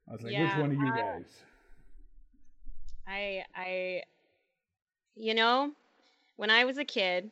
[0.09, 1.25] I was like, Yeah, which one of you uh, guys?
[3.07, 4.01] I I
[5.15, 5.71] you know,
[6.37, 7.31] when I was a kid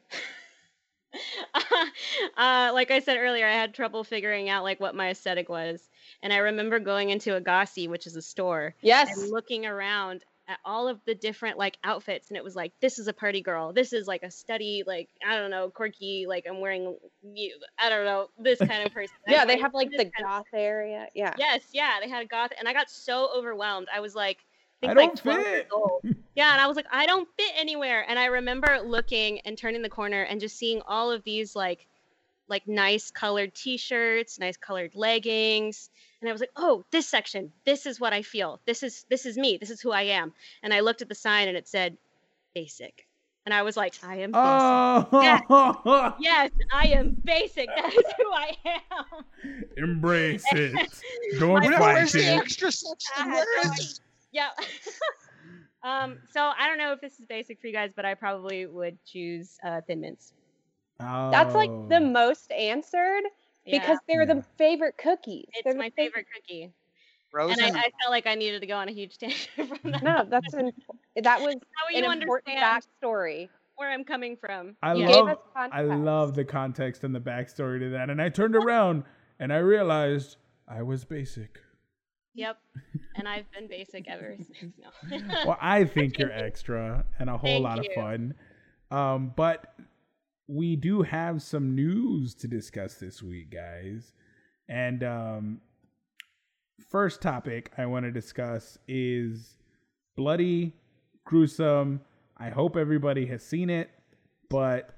[2.37, 5.87] uh, like I said earlier, I had trouble figuring out like what my aesthetic was.
[6.21, 9.17] And I remember going into a Gossi, which is a store, yes.
[9.17, 12.99] and looking around at all of the different like outfits and it was like this
[12.99, 16.45] is a party girl this is like a study like i don't know quirky like
[16.49, 16.97] i'm wearing
[17.33, 20.47] you i don't know this kind of person Yeah, I'm they have like the goth
[20.53, 21.07] area.
[21.15, 21.33] Yeah.
[21.37, 24.39] yes yeah they had a goth and i got so overwhelmed i was like
[24.87, 25.67] I I like don't 12 years fit.
[25.71, 26.01] old.
[26.35, 28.03] Yeah, and I was like, I don't fit anywhere.
[28.09, 31.85] And I remember looking and turning the corner and just seeing all of these like
[32.47, 35.89] like nice colored t-shirts, nice colored leggings.
[36.21, 37.51] And I was like, "Oh, this section.
[37.65, 38.59] This is what I feel.
[38.65, 39.57] This is this is me.
[39.57, 41.97] This is who I am." And I looked at the sign and it said
[42.55, 43.05] basic.
[43.45, 47.67] And I was like, "I am basic." Oh, Yes, I am basic.
[47.77, 49.25] That is who I am.
[49.77, 50.73] embrace it.
[51.39, 53.13] Don't My Where- fight where's the extra section?
[53.17, 53.99] I had Where no is it?
[54.33, 54.49] Yeah.
[55.83, 58.65] um, so I don't know if this is basic for you guys, but I probably
[58.65, 60.33] would choose uh, Thin Mints.
[60.99, 61.31] Oh.
[61.31, 62.09] That's like the Oh.
[62.11, 63.23] most answered
[63.65, 64.33] Yeah, because they're Yeah.
[64.35, 65.45] the favorite cookies.
[65.53, 66.71] it's They're my favorite cookie,
[67.31, 67.63] Frozen.
[67.63, 70.03] and I, I felt like I needed to go on a huge tangent from that.
[70.03, 70.71] No, that's an
[71.21, 71.55] that was
[71.95, 73.49] an important backstory.
[73.75, 74.75] where I'm coming from.
[74.83, 75.07] I yeah.
[75.07, 78.09] Gave love us I love the context and the backstory to that.
[78.09, 79.03] And I turned around
[79.39, 81.62] and I realized I was basic.
[82.35, 82.57] Yep.
[83.15, 84.73] And I've been basic ever since.
[84.77, 85.19] No.
[85.45, 87.89] Well, I think you're extra and a whole Thank lot you.
[87.89, 88.33] of fun.
[88.91, 89.73] Um, but
[90.47, 94.13] we do have some news to discuss this week, guys.
[94.67, 95.61] And um,
[96.89, 99.57] first topic I want to discuss is
[100.15, 100.73] bloody,
[101.25, 102.01] gruesome.
[102.37, 103.89] I hope everybody has seen it,
[104.49, 104.95] but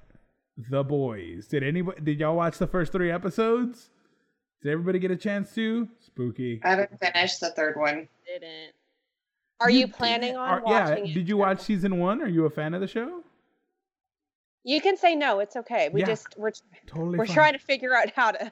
[0.56, 1.46] The Boys.
[1.48, 2.00] Did anybody?
[2.02, 3.90] Did y'all watch the first three episodes?
[4.66, 5.88] Did everybody get a chance to?
[6.04, 6.60] Spooky.
[6.64, 8.08] I haven't finished the third one.
[8.26, 8.72] Didn't.
[9.60, 11.14] Are you, did- planning on are- yeah, it?
[11.14, 12.20] did you watch season one?
[12.20, 13.22] Are you a fan of the show?
[14.64, 15.38] You can say no.
[15.38, 15.88] It's okay.
[15.92, 16.06] We Yeah.
[16.06, 16.50] just we're
[16.88, 17.16] Totally.
[17.16, 17.34] we're fine.
[17.36, 18.50] trying to figure out how to.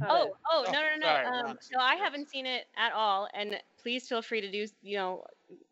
[0.00, 1.06] how Oh, oh, Oh, no, no, no.
[1.06, 4.66] sorry, um, so I haven't seen it at all, and please feel free to do,
[4.82, 5.24] you know,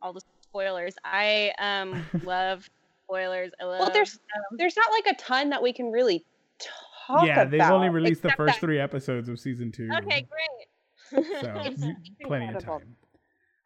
[0.03, 0.97] all the spoilers.
[1.05, 2.69] I um love
[3.05, 3.53] spoilers.
[3.61, 3.79] I love.
[3.79, 6.25] well, there's um, there's not like a ton that we can really
[7.09, 7.51] talk yeah, about.
[7.51, 9.89] they've only released the first that- three episodes of season two.
[9.93, 11.27] Okay, great.
[11.41, 11.95] So you-
[12.27, 12.95] plenty of time.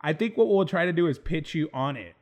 [0.00, 2.14] I think what we'll try to do is pitch you on it.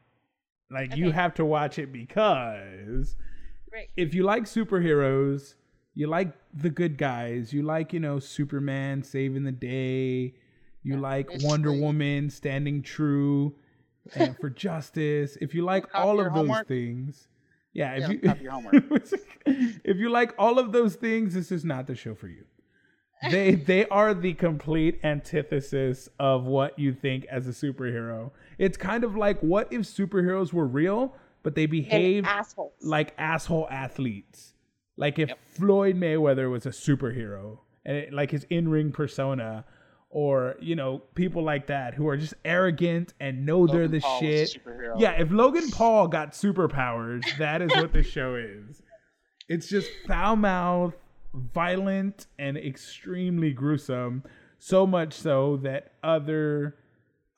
[0.70, 3.16] Like you have to watch it because
[3.72, 3.88] Right.
[3.96, 5.54] if you like superheroes,
[5.94, 10.34] you like the good guys, you like, you know, Superman saving the day,
[10.82, 13.54] you like Wonder Woman standing true
[14.14, 15.36] and for justice.
[15.40, 16.68] If you like all of those homework.
[16.68, 17.28] things,
[17.72, 18.74] yeah, if Yeah, you copy your homework.
[19.46, 22.44] if you like all of those things, this is not the show for you.
[23.30, 28.30] They they are the complete antithesis of what you think as a superhero.
[28.58, 32.72] It's kind of like what if superheroes were real, but they behave assholes.
[32.82, 34.54] like asshole athletes.
[34.96, 39.64] Like if Floyd Mayweather was a superhero and it, like his in-ring persona
[40.10, 44.20] or you know people like that who are just arrogant and know they're the Paul
[44.20, 44.56] shit.
[44.98, 48.82] Yeah, if Logan Paul got superpowers, that is what the show is.
[49.48, 50.94] It's just foul mouth,
[51.32, 54.24] violent, and extremely gruesome.
[54.58, 56.76] So much so that other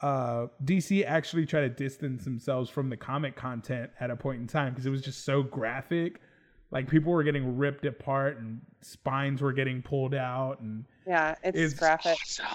[0.00, 4.48] uh, DC actually tried to distance themselves from the comic content at a point in
[4.48, 6.20] time because it was just so graphic.
[6.72, 11.56] Like people were getting ripped apart and spines were getting pulled out, and yeah, it's,
[11.56, 12.18] it's- graphic.
[12.22, 12.46] Awesome.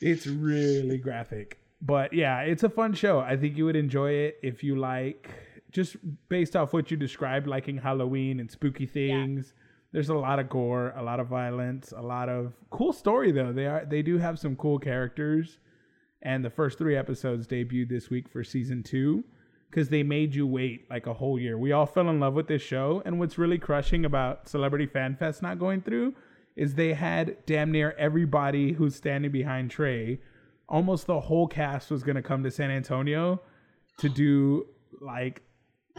[0.00, 1.58] it's really graphic.
[1.82, 3.20] But yeah, it's a fun show.
[3.20, 5.30] I think you would enjoy it if you like
[5.70, 5.96] just
[6.28, 9.52] based off what you described, liking Halloween and spooky things.
[9.92, 13.52] There's a lot of gore, a lot of violence, a lot of cool story though.
[13.52, 15.58] They are they do have some cool characters.
[16.22, 19.22] And the first three episodes debuted this week for season two
[19.70, 21.58] because they made you wait like a whole year.
[21.58, 23.02] We all fell in love with this show.
[23.04, 26.14] And what's really crushing about Celebrity Fan Fest not going through
[26.56, 30.18] is they had damn near everybody who's standing behind Trey.
[30.68, 33.40] Almost the whole cast was going to come to San Antonio
[33.98, 34.66] to do
[35.00, 35.42] like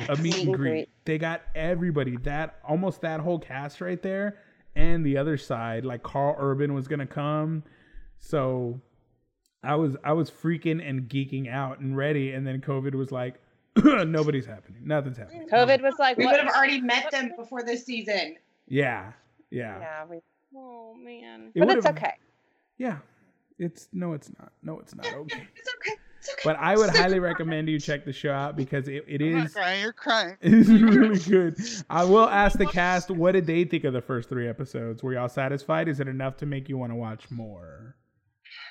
[0.10, 0.90] a meet and greet.
[1.06, 4.40] They got everybody that almost that whole cast right there,
[4.76, 7.64] and the other side like Karl Urban was gonna come.
[8.20, 8.80] So
[9.64, 13.36] I was I was freaking and geeking out and ready, and then COVID was like,
[13.84, 15.48] nobody's happening, nothing's happening.
[15.50, 18.36] COVID was like, We would have already met them before this season.
[18.68, 19.14] Yeah,
[19.50, 20.20] yeah, Yeah, we,
[20.58, 21.52] Oh man.
[21.54, 22.14] It but it's okay.
[22.78, 22.98] yeah.
[23.60, 24.52] It's no, it's not.
[24.64, 25.06] No, it's not.
[25.06, 25.48] Okay.
[25.56, 25.96] It's okay.
[26.20, 26.42] It's okay.
[26.44, 29.54] But I would highly recommend you check the show out because it, it I'm not
[29.54, 29.82] crying.
[29.82, 30.38] You're crying.
[30.42, 31.58] It's really good.
[31.90, 35.02] I will ask the cast, what did they think of the first three episodes?
[35.02, 35.88] Were y'all satisfied?
[35.88, 37.96] Is it enough to make you want to watch more?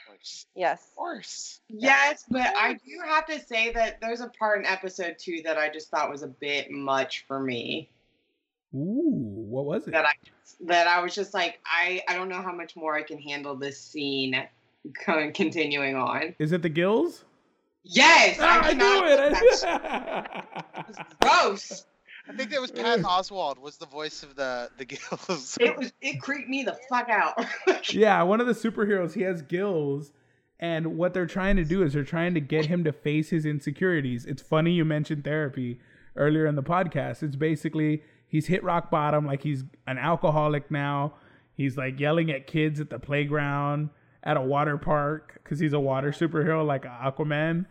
[0.06, 0.46] Of course.
[0.54, 0.82] Yes.
[0.82, 1.60] Of course.
[1.68, 5.58] Yes, but I do have to say that there's a part in episode two that
[5.58, 7.90] I just thought was a bit much for me.
[8.74, 9.92] Ooh, what was it?
[9.92, 10.12] That I
[10.66, 13.56] that I was just like, I I don't know how much more I can handle
[13.56, 14.36] this scene
[15.06, 16.34] going continuing on.
[16.38, 17.24] Is it the gills?
[17.84, 19.32] Yes, Ah, I cannot- knew it.
[19.32, 21.84] that's I- gross.
[22.28, 25.56] I think that was Patton Oswalt was the voice of the the gills.
[25.60, 27.34] It was it creeped me the fuck out.
[27.94, 30.12] yeah, one of the superheroes, he has gills.
[30.58, 33.44] And what they're trying to do is they're trying to get him to face his
[33.44, 34.24] insecurities.
[34.24, 35.78] It's funny you mentioned therapy
[36.16, 37.22] earlier in the podcast.
[37.22, 41.14] It's basically he's hit rock bottom, like he's an alcoholic now.
[41.54, 43.90] He's like yelling at kids at the playground,
[44.22, 47.66] at a water park, because he's a water superhero like Aquaman.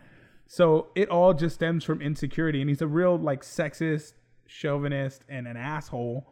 [0.48, 2.62] So it all just stems from insecurity.
[2.62, 4.14] And he's a real like sexist,
[4.48, 6.28] chauvinist, and an asshole.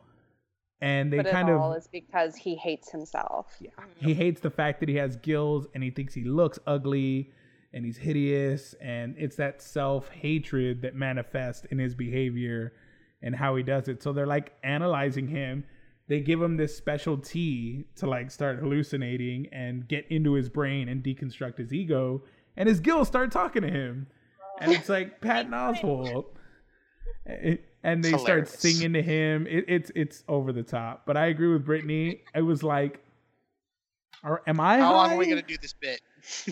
[0.82, 3.56] And they but kind it of all is because he hates himself.
[3.62, 3.70] yeah.
[3.98, 7.32] He hates the fact that he has gills and he thinks he looks ugly
[7.72, 8.76] and he's hideous.
[8.82, 12.74] And it's that self hatred that manifests in his behavior
[13.24, 14.04] and how he does it.
[14.04, 15.64] So they're like analyzing him.
[16.08, 20.90] They give him this special tea to like start hallucinating and get into his brain
[20.90, 22.24] and deconstruct his ego.
[22.58, 24.08] And his gills start talking to him.
[24.60, 26.26] And it's like Patton Oswalt.
[27.84, 29.48] And they start singing to him.
[29.48, 31.06] It, it's it's over the top.
[31.06, 32.22] But I agree with Brittany.
[32.36, 33.00] It was like,
[34.24, 34.80] or am I?
[34.80, 36.02] How long are we gonna do this bit?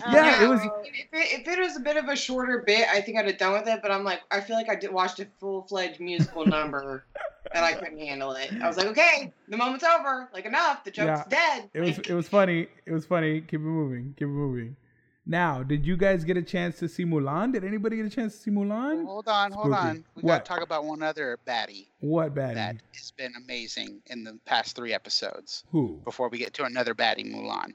[0.04, 2.16] Um, yeah, it was- I mean, if, it, if it was a bit of a
[2.16, 3.80] shorter bit, I think I'd have done with it.
[3.82, 7.04] But I'm like, I feel like I did watched a full fledged musical number,
[7.54, 8.50] and I couldn't handle it.
[8.62, 10.28] I was like, okay, the moment's over.
[10.32, 10.84] Like enough.
[10.84, 11.70] The joke's dead.
[11.72, 12.68] It was it was funny.
[12.84, 13.40] It was funny.
[13.40, 14.14] Keep it moving.
[14.18, 14.76] Keep it moving.
[15.24, 17.52] Now, did you guys get a chance to see Mulan?
[17.52, 19.04] Did anybody get a chance to see Mulan?
[19.06, 19.88] Hold on, hold Spooky.
[19.88, 20.04] on.
[20.16, 22.54] We gotta talk about one other baddie What baddie?
[22.54, 25.62] that has been amazing in the past three episodes.
[25.70, 26.00] Who?
[26.04, 27.72] Before we get to another baddie, Mulan.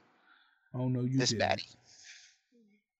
[0.74, 1.40] Oh no, you this did.
[1.40, 1.74] baddie.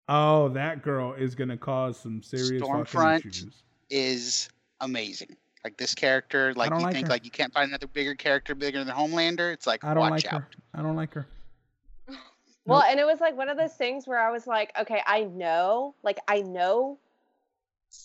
[0.09, 3.27] Oh, that girl is gonna cause some serious fucking Stormfront.
[3.27, 3.63] issues.
[3.91, 4.49] is
[4.81, 5.37] amazing.
[5.65, 7.11] Like this character, like you like think her.
[7.13, 9.53] like you can't find another bigger character bigger than Homelander.
[9.53, 10.41] It's like I don't watch like out.
[10.43, 10.49] her.
[10.75, 11.27] I don't like her.
[12.65, 12.85] Well, Nope.
[12.91, 15.95] and it was like one of those things where I was like, okay, I know,
[16.03, 16.99] like I know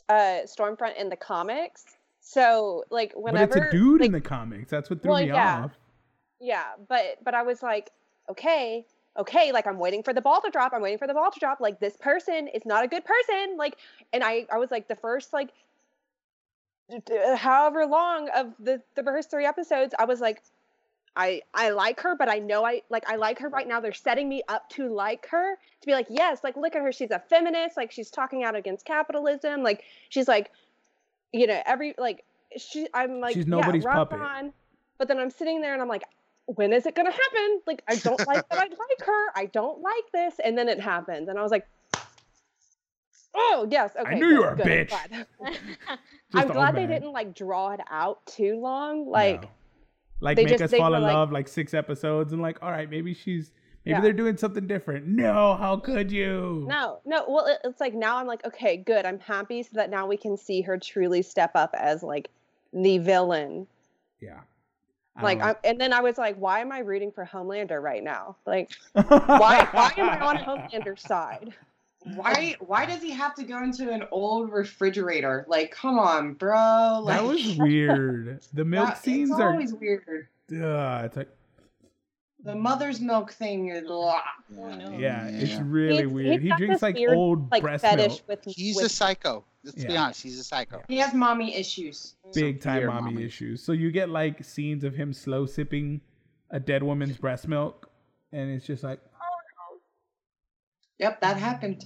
[0.10, 1.86] uh Stormfront in the comics.
[2.22, 4.70] So like whenever but it's a dude like, in the comics.
[4.72, 5.64] That's what threw Well, me yeah.
[5.66, 5.72] off.
[6.42, 7.92] Yeah, but but I was like,
[8.30, 8.86] okay,
[9.18, 10.74] okay, like I'm waiting for the ball to drop.
[10.74, 11.60] I'm waiting for the ball to drop.
[11.62, 13.58] Like this person is not a good person.
[13.58, 13.78] Like,
[14.12, 15.50] and I, I was like the first like,
[16.90, 20.42] d- uh, however long of the the first three episodes, I was like,
[21.16, 23.80] I I like her, but I know I like I like her right now.
[23.80, 26.92] They're setting me up to like her to be like, yes, like look at her.
[26.92, 27.78] She's a feminist.
[27.78, 29.62] Like she's talking out against capitalism.
[29.62, 30.52] Like she's like,
[31.32, 32.24] you know, every like
[32.58, 32.88] she.
[32.94, 34.20] I'm like, She's nobody's rock puppet.
[34.26, 34.54] on.
[34.98, 36.04] But then I'm sitting there and I'm like,
[36.46, 37.62] when is it gonna happen?
[37.68, 39.32] Like I don't like that I like her.
[39.36, 40.36] I don't like this.
[40.44, 41.66] And then it happens, and I was like,
[43.36, 44.16] oh yes, okay.
[44.16, 45.26] knew you were a good, I'm bitch.
[45.38, 45.60] glad.
[46.34, 49.08] I'm glad they didn't like draw it out too long.
[49.08, 49.50] Like No.
[50.22, 52.90] like make just- us fall in like- love like six episodes and like all right
[52.90, 53.52] maybe she's
[53.86, 54.02] maybe Yeah.
[54.02, 57.26] they're doing something different no how could you No, no.
[57.28, 59.06] Well, it- it's like now I'm like, okay, good.
[59.06, 62.30] I'm happy so that now we can see her truly step up as like
[62.74, 63.68] the villain.
[64.22, 64.53] yeah I
[65.22, 68.04] Like, don't I'm, and then I was like, why am I rooting for Homelander right
[68.04, 68.36] now?
[68.48, 71.54] Like, why, why am I on Homelander's side?
[72.16, 75.46] Why why does he have to go into an old refrigerator?
[75.48, 77.00] Like, come on, bro.
[77.04, 80.28] Like that was weird the milk that- scenes it's are always weird.
[80.52, 81.30] uh, it's like
[82.44, 84.22] The mother's milk thing is blah.
[84.98, 88.28] yeah it's really He's- weird he's he drinks like weird, old Like breast fetish milk
[88.46, 89.46] with He's with, a psycho.
[89.64, 90.22] Let's be honest.
[90.22, 90.82] He's a psycho.
[90.90, 92.16] He has mommy issues.
[92.34, 93.24] big time mommy, mommy.
[93.24, 96.02] issues so you get like scenes of him slow sipping
[96.52, 97.90] a dead woman's breast milk
[98.34, 99.36] and it's just like oh
[99.76, 99.80] no.
[101.00, 101.86] Yep, that happened.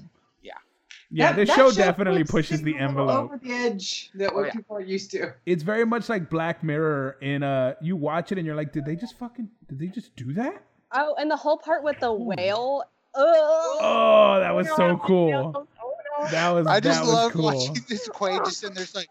[1.10, 4.46] Yeah That- this that show definitely pushes the envelope over the edge that Oh, what
[4.48, 4.52] yeah.
[4.54, 5.34] people are used to.
[5.46, 8.86] it's very much like Black Mirror in uh you watch it and you're like, did
[8.86, 10.62] they just fucking did they just do that?
[10.94, 12.84] oh, and the whole part with the whale.
[13.16, 15.68] Oh, that was so cool.
[16.32, 17.44] That was I just that love cool.
[17.46, 18.84] watching this Quaid just sitting there.
[18.84, 19.10] It's like,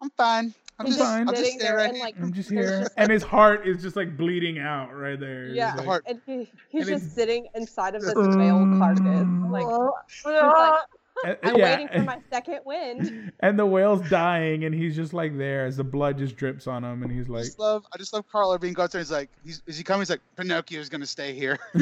[0.00, 0.54] I'm fine.
[0.80, 1.26] I'm, I'm just, fine.
[1.28, 2.04] I'll just Sitting stay there right and here.
[2.04, 5.48] like I'm just here, and his heart is just like bleeding out right there.
[5.48, 5.74] Yeah.
[5.74, 6.04] like- heart.
[6.06, 9.26] and he, he's and just it's- sitting inside of this whale carcass.
[9.50, 9.66] Like,
[10.08, 10.80] he's like,
[11.24, 13.32] I'm yeah, waiting for my second wind.
[13.40, 16.84] and the whale's dying, and he's just like there as the blood just drips on
[16.84, 19.00] him, and he's I like, just love, I just love Carl being goes there.
[19.00, 20.02] He's like, he's, is he coming?
[20.02, 21.58] He's like, Pinocchio's gonna stay here.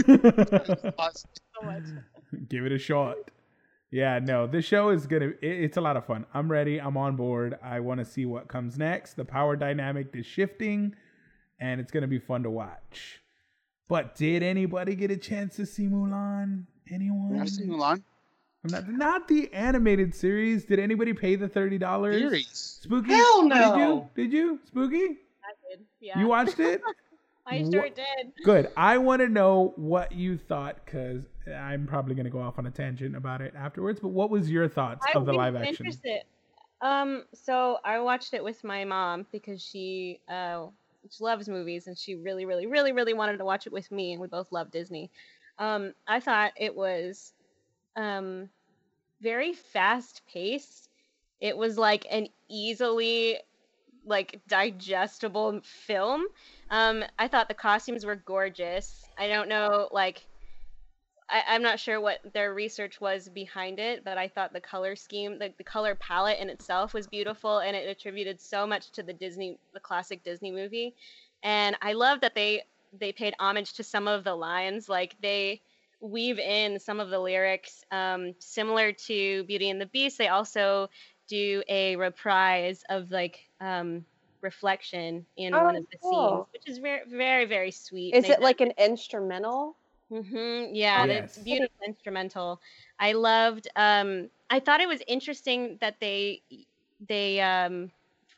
[2.48, 3.16] Give it a shot.
[3.90, 5.26] Yeah, no, this show is gonna.
[5.26, 6.26] It, it's a lot of fun.
[6.34, 6.80] I'm ready.
[6.80, 7.58] I'm on board.
[7.62, 9.14] I want to see what comes next.
[9.14, 10.94] The power dynamic is shifting,
[11.60, 13.22] and it's gonna be fun to watch.
[13.88, 16.64] But did anybody get a chance to see Mulan?
[16.90, 17.40] Anyone?
[17.40, 18.02] I've seen Mulan.
[18.74, 20.64] I'm not not the animated series.
[20.64, 22.18] Did anybody pay the thirty dollars?
[22.20, 22.78] Series.
[22.82, 23.12] Spooky?
[23.12, 23.60] Hell Did you?
[23.60, 24.10] no.
[24.14, 24.58] Did you?
[24.66, 24.96] Spooky?
[25.44, 25.80] I did.
[26.00, 26.18] Yeah.
[26.18, 26.80] You watched it?
[27.46, 28.32] I sure What- did.
[28.44, 28.70] Good.
[28.76, 32.66] I want to know what you thought because I'm probably going to go off on
[32.66, 34.00] a tangent about it afterwards.
[34.00, 35.86] But what was your thoughts I of the live action?
[35.86, 36.22] interested.
[36.80, 40.66] Um, so I watched it with my mom because she uh
[41.08, 44.12] she loves movies and she really, really, really, really wanted to watch it with me,
[44.12, 45.08] and we both love Disney.
[45.58, 47.32] Um, I thought it was
[47.94, 48.48] um
[49.20, 50.88] very fast paced.
[51.40, 53.38] It was like an easily
[54.04, 56.24] like digestible film.
[56.70, 59.04] Um, I thought the costumes were gorgeous.
[59.18, 60.24] I don't know, like
[61.28, 64.94] I, I'm not sure what their research was behind it, but I thought the color
[64.94, 69.02] scheme, the, the color palette in itself was beautiful, and it attributed so much to
[69.02, 70.94] the Disney, the classic Disney movie.
[71.42, 72.62] And I love that they
[72.98, 75.60] they paid homage to some of the lines, like they
[76.06, 80.18] weave in some of the lyrics, um, similar to Beauty and the Beast.
[80.18, 80.88] They also
[81.28, 84.06] do a reprise of like um,
[84.42, 86.08] reflection in Oh, one of the cool.
[86.08, 88.16] scenes, which is very, very, very sweet.
[88.16, 89.76] Is They it like an instrumental?
[90.12, 90.74] Mm-hmm.
[90.74, 91.36] Yeah, Yes.
[91.36, 92.60] the beautiful instrumental.
[92.98, 93.68] I loved.
[93.74, 96.42] Um, I thought it was interesting that they
[97.00, 97.90] they um,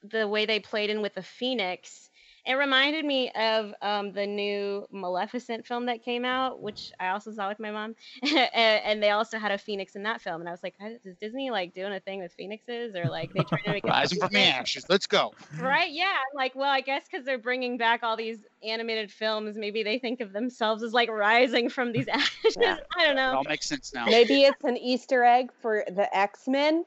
[0.03, 2.11] the way they played in with the phoenix.
[2.47, 7.33] It reminded me of um, the new Maleficent film that came out, which I also
[7.33, 10.41] saw with my mom, and, and they also had a phoenix in that film.
[10.41, 10.75] And I was like,
[11.05, 13.89] is Disney like doing a thing with phoenixes, or like they trying to make it
[13.89, 14.85] Rising from the ashes.
[14.89, 15.33] Let's go.
[15.59, 15.91] Right?
[15.91, 16.07] Yeah.
[16.07, 19.99] I'm like, well, I guess because they're bringing back all these animated films, maybe they
[19.99, 22.57] think of themselves as like rising from these ashes.
[22.59, 22.77] Yeah.
[22.97, 23.31] I don't know.
[23.31, 23.39] It know.
[23.39, 24.07] all makes sense now.
[24.07, 26.85] Maybe it's an Easter egg for the X Men.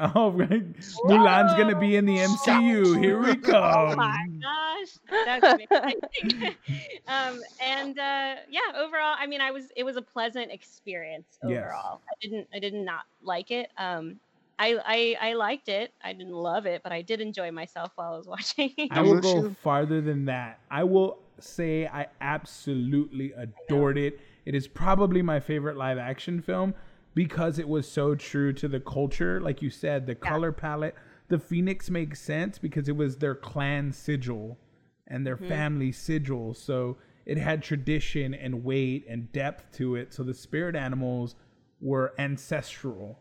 [0.00, 0.64] Oh, right.
[1.04, 2.94] Mulan's going to be in the MCU.
[2.98, 3.52] Here we go.
[3.62, 4.88] Oh my gosh,
[5.26, 6.00] that's amazing.
[7.08, 11.64] um, and uh, yeah, overall, I mean, I was it was a pleasant experience Yes.
[11.64, 12.00] overall.
[12.08, 13.70] I didn't I did not like it.
[13.76, 14.18] Um,
[14.58, 15.92] I, I I liked it.
[16.02, 18.26] I didn't love it, but I did enjoy myself while I was
[18.58, 18.72] watching.
[18.90, 20.60] I will go farther than that.
[20.70, 24.20] I will say I absolutely adored it.
[24.44, 26.74] It is probably my favorite live action film
[27.14, 29.40] because it was so true to the culture.
[29.40, 30.94] Like you said, the color palette,
[31.28, 34.58] the Phoenix makes sense because it was their clan sigil
[35.06, 35.48] and their mm-hmm.
[35.48, 36.54] family sigil.
[36.54, 40.12] So it had tradition and weight and depth to it.
[40.12, 41.34] So the spirit animals
[41.80, 43.20] were ancestral.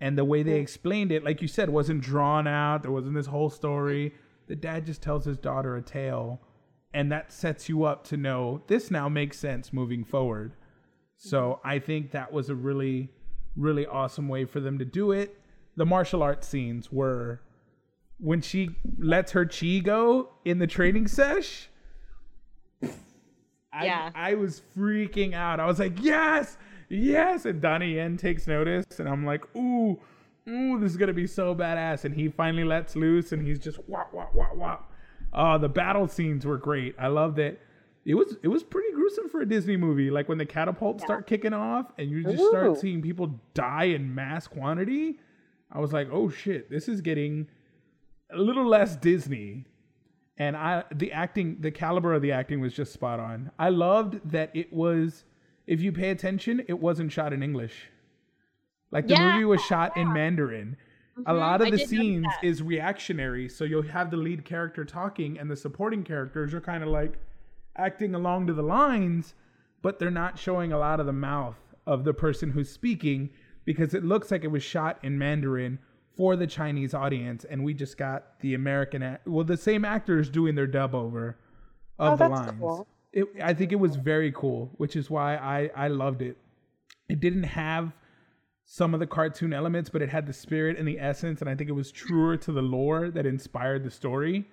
[0.00, 2.82] And the way they explained it, like you said, wasn't drawn out.
[2.82, 4.12] There wasn't this whole story.
[4.48, 6.40] The dad just tells his daughter a tale,
[6.92, 10.54] and that sets you up to know this now makes sense moving forward.
[11.24, 13.08] So I think that was a really,
[13.56, 15.38] really awesome way for them to do it.
[15.76, 17.40] The martial arts scenes were
[18.18, 21.68] when she lets her chi go in the training sesh.
[23.72, 24.10] I, Yeah.
[24.16, 25.60] I was freaking out.
[25.60, 26.58] I was like, yes,
[26.88, 27.46] yes.
[27.46, 30.00] And Donnie Yen takes notice, and I'm like, ooh,
[30.48, 32.04] ooh, this is gonna be so badass.
[32.04, 34.78] And he finally lets loose, and he's just wah wah wah wah.
[35.32, 36.96] Uh, the battle scenes were great.
[36.98, 37.60] I loved it.
[38.04, 40.10] It was it was pretty gruesome for a Disney movie.
[40.10, 44.14] Like when the catapults start kicking off, and you just start seeing people die in
[44.14, 45.20] mass quantity.
[45.70, 47.48] I was like, oh shit, this is getting
[48.30, 49.66] a little less Disney.
[50.36, 53.52] And I the acting, the caliber of the acting was just spot on.
[53.58, 55.24] I loved that it was
[55.66, 57.88] if you pay attention, it wasn't shot in English.
[58.90, 60.76] Like the Yeah, movie was shot in Mandarin.
[61.24, 64.84] A Mhm, lot of I the scenes is reactionary, so you'll have the lead character
[64.84, 67.18] talking and the supporting characters are kind of like
[67.76, 69.34] acting along to the lines,
[69.82, 71.56] but they're not showing a lot of the mouth
[71.86, 73.30] of the person who's speaking
[73.64, 75.78] because it looks like it was shot in Mandarin
[76.16, 80.28] for the Chinese audience, and we just got the American, act- well, the same actors
[80.28, 81.38] doing their dub over
[81.98, 82.60] of Oh, the that's lines.
[82.60, 82.86] cool.
[83.12, 86.36] It, I think it was very cool, which is why I I loved it.
[87.08, 87.92] It didn't have
[88.64, 91.54] some of the cartoon elements, but it had the spirit and the essence, and I
[91.54, 94.48] think it was truer to the lore that inspired the story.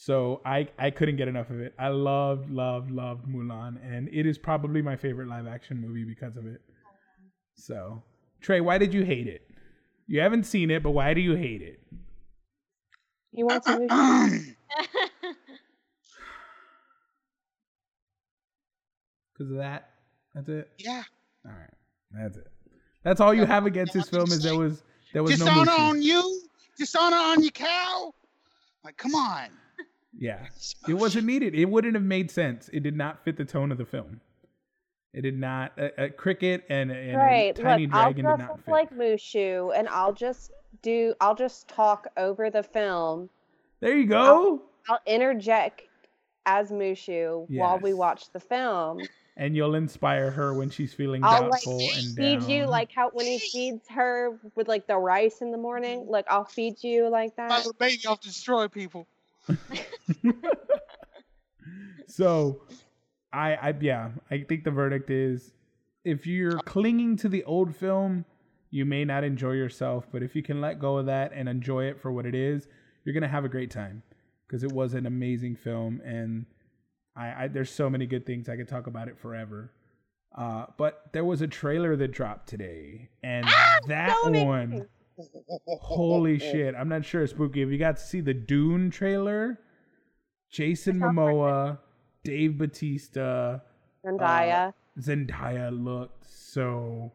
[0.00, 1.74] So I I couldn't get enough of it.
[1.76, 6.36] I loved loved loved Mulan, and it is probably my favorite live action movie because
[6.36, 6.60] of it.
[7.56, 8.00] So
[8.40, 9.42] Trey, why did you hate it?
[10.06, 11.80] You haven't seen it, but why do you hate it?
[13.32, 14.40] You want to?
[19.32, 19.90] Because of that.
[20.34, 20.68] That's it.
[20.78, 21.02] yeah.
[21.46, 21.70] All right,
[22.12, 22.48] that's it.
[23.04, 24.82] That's all you have against this film is there was
[25.12, 25.78] there was no Dishonor Mushu.
[25.78, 26.42] on you.
[26.76, 28.12] Dishonor on your cow.
[28.84, 29.48] Like, come on.
[30.16, 30.46] Yeah,
[30.88, 31.54] it wasn't needed.
[31.54, 32.68] It wouldn't have made sense.
[32.72, 34.20] It did not fit the tone of the film.
[35.12, 35.72] It did not.
[35.78, 37.58] A, a cricket and, and right.
[37.58, 38.70] a tiny Look, I'll dragon did dress not fit.
[38.70, 40.52] like Mushu, and I'll just
[40.82, 41.14] do.
[41.20, 43.28] I'll just talk over the film.
[43.80, 44.62] there you go.
[44.88, 45.82] I'll interject
[46.46, 49.00] as Mushu while we watch the film.
[49.36, 53.10] And you'll inspire her when she's feeling I'll like doubtful and feed you like how
[53.10, 56.06] when he feeds her with like the rice in the morning.
[56.08, 57.56] Like I'll feed you like My that.
[57.58, 59.06] little baby off to destroy people.
[62.08, 62.62] so,
[63.32, 65.52] I, I yeah, I think the verdict is
[66.04, 68.24] if you're clinging to the old film,
[68.70, 71.84] you may not enjoy yourself, but if you can let go of that and enjoy
[71.84, 72.68] it for what it is,
[73.04, 74.02] you're gonna have a great time
[74.46, 76.46] because it was an amazing film, and
[77.16, 79.72] I, I there's so many good things I could talk about it forever.
[80.36, 83.46] Uh, but there was a trailer that dropped today, and
[83.86, 84.86] that so one,
[85.66, 86.74] holy shit!
[86.74, 89.58] I'm not sure, Spooky, if you got to see the Dune trailer.
[90.50, 91.78] Jason Momoa,
[92.24, 93.62] Dave Bautista,
[94.04, 94.72] Zendaya.
[94.98, 97.12] Zendaya looked so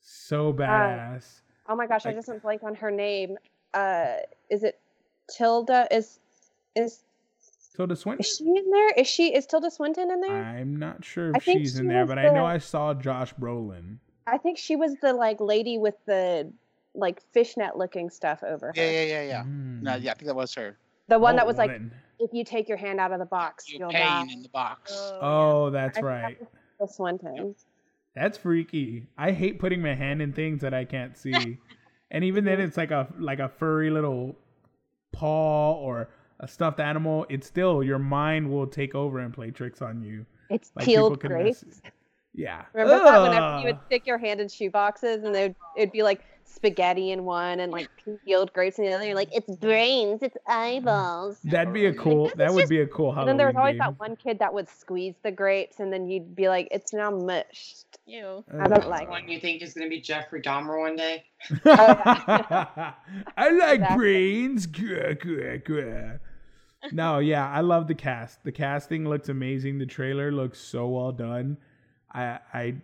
[0.00, 1.40] so badass.
[1.68, 3.36] oh my gosh, I like- just went blank on her name.
[3.74, 4.16] Uh,
[4.50, 4.78] is it
[5.28, 5.88] Tilda?
[5.90, 6.18] Is
[6.74, 7.02] is
[7.74, 8.20] Tilda Swinton.
[8.20, 8.90] is she in there?
[8.90, 10.42] Is she is Tilda Swinton in there?
[10.44, 12.94] I'm not sure if think she's she in there, was but I know I saw
[12.94, 13.98] Josh Brolin.
[14.26, 16.50] I think she was the like lady with the
[16.94, 18.72] like fishnet looking stuff over her.
[18.74, 19.42] Yeah, yeah, yeah, yeah.
[19.42, 19.82] Mm.
[19.82, 20.78] No, yeah, I think that was her.
[21.08, 21.92] The one Oh, that was like, woman.
[22.18, 24.32] If you take your hand out of the box, You you'll pain die.
[24.32, 24.92] in the box.
[24.94, 26.38] Oh, oh that's I think right.
[26.38, 26.50] that
[26.80, 27.54] was The Swinton.
[28.14, 29.06] That's freaky.
[29.18, 31.58] I hate putting my hand in things that I can't see.
[32.10, 34.36] and even then it's like a like a furry little
[35.12, 36.08] paw or
[36.40, 37.26] a stuffed animal.
[37.28, 40.26] It's still your mind will take over and play tricks on you.
[40.50, 41.64] It's Like peeled people grapes.
[41.64, 41.80] mess-
[42.34, 42.64] Yeah.
[42.72, 46.02] Remember that whenever you would stick your hand in shoe boxes and they'd, it'd be
[46.02, 47.88] like spaghetti in one and like
[48.24, 49.04] peeled grapes in the other.
[49.04, 51.38] You're like, it's brains, it's eyeballs.
[51.44, 52.26] That'd be a cool.
[52.28, 53.78] this That is would just- be a cool And then there was always game.
[53.78, 57.10] that one kid that would squeeze the grapes and then you'd be like, it's now
[57.10, 57.98] mushed.
[58.06, 58.44] Ew.
[58.58, 61.24] I don't like One you think is going to be Jeffrey Dahmer one day?
[61.64, 62.94] I
[63.50, 63.96] like Exactly.
[63.96, 64.66] brains.
[64.66, 66.20] Grr, grr, grr.
[66.92, 68.44] No, yeah, I love the cast.
[68.44, 69.78] The casting looks amazing.
[69.78, 71.56] The trailer looks so well done.
[72.12, 72.74] I I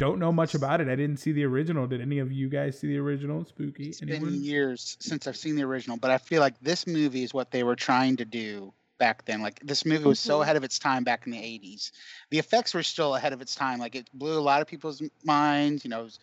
[0.00, 0.88] don't know much about it.
[0.88, 1.86] I didn't see the original.
[1.86, 3.44] Did any of you guys see the original?
[3.44, 3.88] Spooky?
[3.90, 4.30] It's Anyone?
[4.30, 7.50] been years since I've seen the original, but I feel like this movie is what
[7.50, 9.42] they were trying to do back then.
[9.42, 10.42] Like this movie was so Mhm.
[10.42, 11.92] ahead of its time back in the 80s.
[12.30, 13.78] The effects were still ahead of its time.
[13.78, 16.18] Like it blew a lot of people's minds, you know, it was-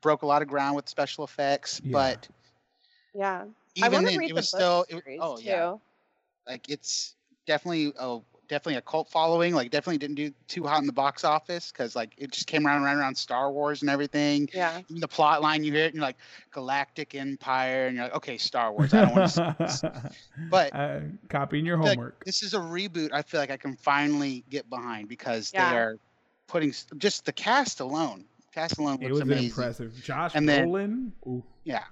[0.00, 1.92] broke a lot of ground with special effects, Yeah.
[1.92, 2.28] but
[3.14, 3.42] Yeah.
[3.42, 5.42] I even want then to read it the was book still it, series oh too.
[5.42, 5.76] yeah.
[6.46, 7.16] Like it's
[7.46, 9.54] definitely a definitely a cult following.
[9.54, 12.66] Like definitely didn't do too hot in the box office because like it just came
[12.66, 14.48] around around around Star Wars and everything.
[14.52, 14.80] Yeah.
[14.88, 16.16] Even the plot line you hear it and you're like
[16.50, 18.92] Galactic Empire and you're like okay Star Wars.
[18.94, 19.54] I don't want to.
[19.56, 19.82] see this.
[20.50, 22.24] But uh, copying your I feel like homework.
[22.24, 23.10] this is a reboot.
[23.12, 25.70] I feel like I can finally get behind because Yeah.
[25.70, 25.98] they are
[26.46, 28.24] putting just the cast alone.
[28.54, 29.44] Cast alone It was amazing.
[29.50, 30.02] impressive.
[30.02, 31.10] Josh And then- Brolin.
[31.26, 31.84] Ooh, Yeah,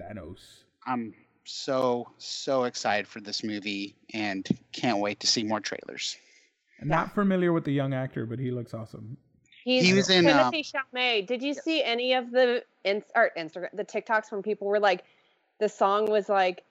[0.00, 0.38] Thanos.
[0.86, 1.12] I'm
[1.50, 6.16] so so excited for this movie and can't wait to see more trailers.
[6.82, 9.16] Not familiar with the young actor, but he looks awesome.
[9.64, 11.26] He's He was in, Timothée Chalamet.
[11.26, 15.04] Did you see any of the in, or Instagram the TikToks when people were like,
[15.58, 16.64] the song was like,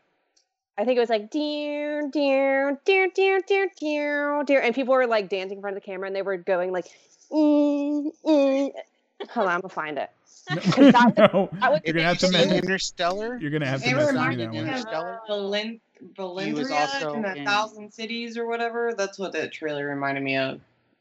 [0.77, 5.05] I think it was like dear dear dear dear dear dear dear, and people were
[5.05, 6.85] like dancing in front of the camera and they were going like,
[7.31, 8.71] mm, mm.
[9.29, 10.09] hold on, I'm gonna find it.
[10.77, 12.63] No, that no, that was- you're gonna have to Have you seen message.
[12.63, 13.37] Interstellar?
[13.39, 14.67] You're gonna have to It message me reminded that one.
[14.67, 15.19] Interstellar?
[15.29, 18.93] Valin- He was also in a in- thousand cities or whatever.
[18.97, 20.59] That's what that trailer reminded me of.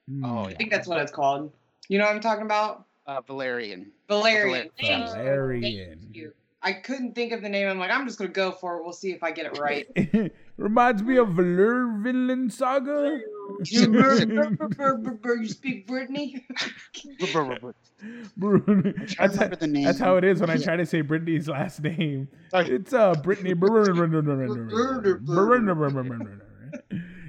[0.08, 0.24] Hmm.
[0.24, 1.52] Oh I yeah, think that's what it's called.
[1.88, 2.84] You know what I'm talking about?
[3.06, 3.90] uh, Valerian.
[4.08, 4.68] Valerian.
[4.78, 5.00] Valerian.
[5.00, 6.08] Thank Valerian.
[6.12, 6.32] you.
[6.60, 7.68] I couldn't think of the name.
[7.68, 8.82] I'm like, I'm just gonna go for it.
[8.84, 9.86] We'll see if I get it right.
[10.58, 13.20] Reminds me of Valor Vinland Saga.
[15.34, 16.46] You speak Brittany?
[18.36, 21.00] Brun- I'm trying to that's, remember that's how it is when I try to say
[21.00, 22.28] Brittany's last name.
[22.50, 22.70] Sorry.
[22.70, 23.54] It's uh Brittany.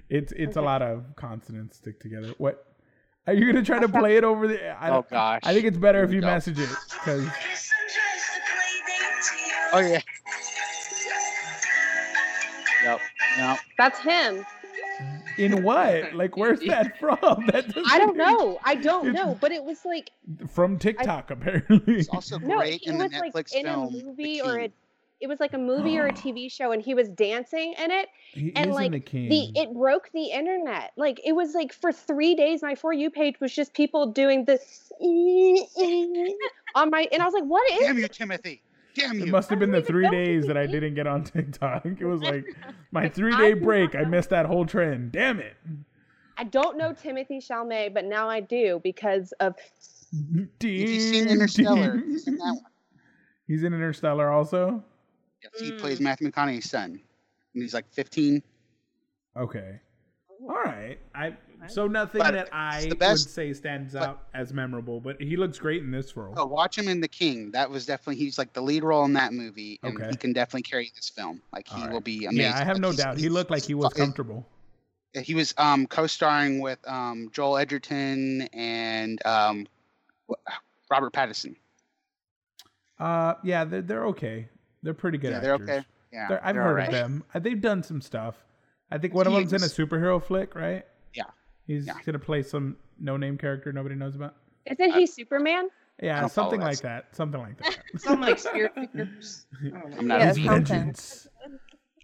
[0.09, 2.33] it's it's a lot of consonants stick together.
[2.37, 2.65] What?
[3.27, 4.69] Are you gonna try to play it over the?
[4.69, 5.41] I, Oh gosh.
[5.43, 6.27] I think it's better if you go.
[6.27, 7.27] message it because
[9.71, 10.01] Oh yeah.
[12.83, 12.99] Yep.
[13.37, 13.59] Yep.
[13.77, 14.45] That's him.
[15.39, 16.13] In what?
[16.19, 17.17] Like, where's that from?
[17.47, 18.59] That doesn't I don't even- know.
[18.63, 20.11] I don't know, but it was like
[20.49, 21.95] From TikTok, apparently.
[21.99, 24.71] It's also no, great it in the was Netflix like in a movie or a
[25.21, 28.07] it was like a movie or a TV show, and he was dancing in it,
[28.31, 29.27] He and is like in the king.
[29.29, 30.91] the it broke the internet.
[30.95, 34.45] Like it was like for three days, my for you page was just people doing
[34.45, 34.59] the
[36.75, 37.79] on my, and I was like, what is?
[37.79, 38.59] Damn you, Timothée!
[38.99, 41.85] Damn It must have been the three know days that I didn't get on TikTok.
[41.85, 42.45] It was like
[42.91, 43.95] my three day break.
[43.95, 45.11] I missed that whole trend.
[45.11, 45.55] Damn it.
[46.37, 49.55] I don't know Timothée Chalamet, but now I do because of
[50.11, 52.63] If you've seen Interstellar, he's in that one.
[53.47, 54.83] He's in Interstellar also.
[55.43, 55.79] Yes, he Mm.
[55.79, 56.91] plays Matthew McConaughey's son,
[57.53, 58.41] and he's like 15.
[59.35, 59.79] Okay.
[60.41, 60.97] All right.
[61.13, 61.35] I
[61.67, 65.21] so nothing But that I the best- would say stands but- out as memorable, but
[65.21, 66.33] he looks great in this role.
[66.37, 67.51] Oh, watch him in The King.
[67.51, 70.09] That was definitely he's like the lead role in that movie, and Okay.
[70.09, 71.41] he can definitely carry this film.
[71.53, 71.91] Like he All right.
[71.93, 72.41] will be amazing.
[72.41, 73.17] yeah, I have Like, no doubt.
[73.17, 74.47] He looked like he was fu- comfortable.
[75.13, 79.67] He was um co-starring with um Joel Edgerton and um
[80.89, 81.55] Robert Pattinson.
[82.99, 84.47] Uh, yeah, they're they're okay.
[84.83, 85.31] They're pretty good.
[85.31, 85.69] yeah, they're actors.
[85.69, 85.85] okay.
[86.11, 86.87] Yeah, They're- I've they're heard alright.
[86.87, 87.23] of them.
[87.33, 88.35] Uh, They've done some stuff.
[88.89, 90.83] I think one of them's in a superhero flick, right?
[91.69, 91.75] Yeah.
[91.75, 91.93] He's Yeah.
[92.05, 94.35] gonna play some no-name character nobody knows about.
[94.65, 95.69] isn't he Superman?
[96.01, 97.13] Yeah, something like that.
[97.15, 97.77] Something like that.
[97.97, 99.45] Some like spirit fingers.
[99.61, 99.97] I don't know.
[99.97, 100.51] I'm not Yeah, His something.
[100.65, 101.27] vengeance.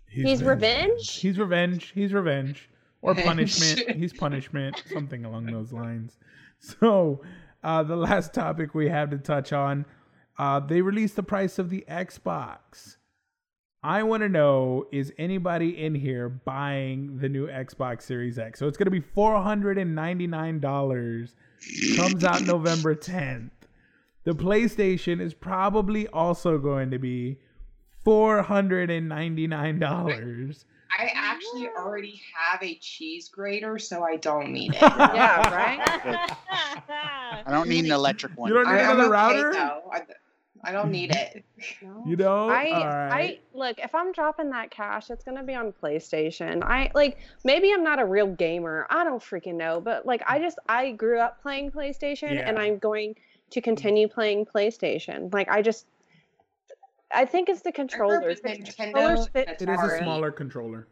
[0.07, 1.11] His He's revenge?
[1.19, 1.91] He's revenge.
[1.95, 2.69] He's revenge.
[3.01, 3.95] Or punishment.
[3.97, 4.83] He's punishment.
[4.91, 6.17] Something along those lines.
[6.59, 7.21] So,
[7.63, 9.85] uh, the last topic we have to touch on
[10.37, 12.97] uh, they released the price of the Xbox.
[13.85, 18.57] I want to know is anybody in here buying the new Xbox Series X?
[18.57, 21.33] So, it's going to be $499.
[21.95, 23.51] Comes out November 10th.
[24.23, 27.37] The PlayStation is probably also going to be
[28.07, 30.63] $499.
[30.97, 34.81] I actually already have a cheese grater, so I don't need it.
[34.81, 35.79] Yeah, right.
[37.45, 38.49] I don't need an electric one.
[38.49, 39.53] You don't I, need I'm another okay, router?
[39.53, 39.83] though.
[40.65, 41.43] I, I don't need it.
[42.05, 42.51] You don't.
[42.51, 43.11] I All right.
[43.11, 46.63] I look if I'm dropping that cash, it's gonna be on PlayStation.
[46.63, 48.87] I like maybe I'm not a real gamer.
[48.89, 52.77] I don't freaking know, but like I just I grew up playing PlayStation and I'm
[52.77, 53.15] going
[53.51, 53.63] to mm.
[53.63, 55.33] continue playing PlayStation.
[55.33, 55.85] Like I just
[57.13, 58.41] I think it's the controllers.
[58.41, 60.87] The controllers fit It is a smaller controller.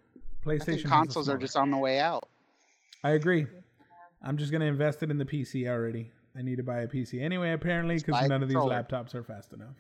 [0.46, 2.28] PlayStation think has a consoles are just on the way out.
[3.04, 3.48] I agree.
[4.22, 6.12] I'm just gonna invest it in the PC already.
[6.38, 9.24] I need to buy a PC anyway, apparently, because a none of these laptops are
[9.24, 9.76] fast enough.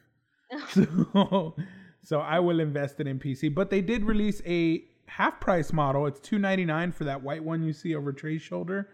[0.70, 1.56] so,
[2.04, 3.54] so I will invest it in PC.
[3.54, 6.06] But they did release a half price model.
[6.06, 8.90] It's two ninety nine for that white one you see over Trey's shoulder.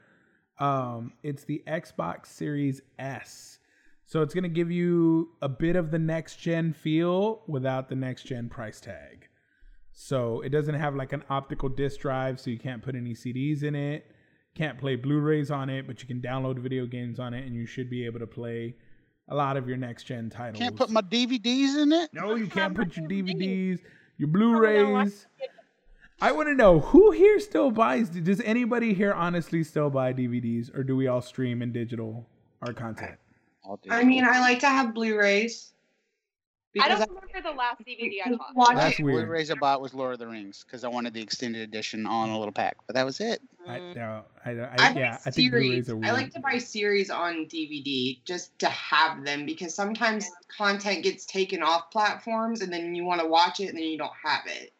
[0.59, 3.59] Um, it's the Xbox Series S.
[4.05, 8.23] So it's gonna give you a bit of the next gen feel without the next
[8.23, 9.27] gen price tag.
[9.91, 13.63] So it doesn't have like an optical disc drive, so you can't put any CDs
[13.63, 14.05] in it.
[14.55, 17.65] Can't play Blu-rays on it, but you can download video games on it, and you
[17.65, 18.75] should be able to play
[19.29, 20.59] a lot of your next gen titles.
[20.59, 22.09] Can't put my DVDs in it.
[22.13, 23.37] no, you can't put your DVDs.
[23.37, 23.79] DVDs,
[24.17, 25.27] your Blu-rays.
[26.21, 28.09] I want to know who here still buys.
[28.09, 32.27] Does anybody here honestly still buy DVDs, or do we all stream in digital
[32.61, 33.15] our content?
[33.63, 34.05] I'll do I it.
[34.05, 35.71] mean, I like to have Blu-rays.
[36.79, 38.75] I don't remember the last DVD I bought.
[38.75, 39.25] That's weird.
[39.25, 42.29] Blu-rays I bought was Lord of the Rings because I wanted the extended edition on
[42.29, 43.41] a little pack, but that was it.
[43.67, 43.95] I, Mm.
[43.95, 45.89] no, I, I, I yeah, buy I think Blu-rays series.
[45.89, 51.03] are I like to buy series on DVD just to have them because sometimes content
[51.03, 54.11] gets taken off platforms and then you want to watch it and then you don't
[54.23, 54.73] have it.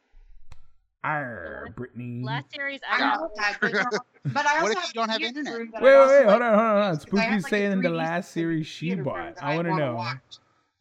[1.04, 2.24] Arr, Brittany.
[2.24, 3.32] Last series I I got.
[3.62, 4.02] but,
[4.34, 5.54] but I What also if you don't have internet?
[5.54, 6.98] Wait, wait, wait, hold on, hold on, hold on.
[6.98, 9.36] because I Spooky's like, saying the last series she bought.
[9.36, 10.18] that I want to wanna know watch.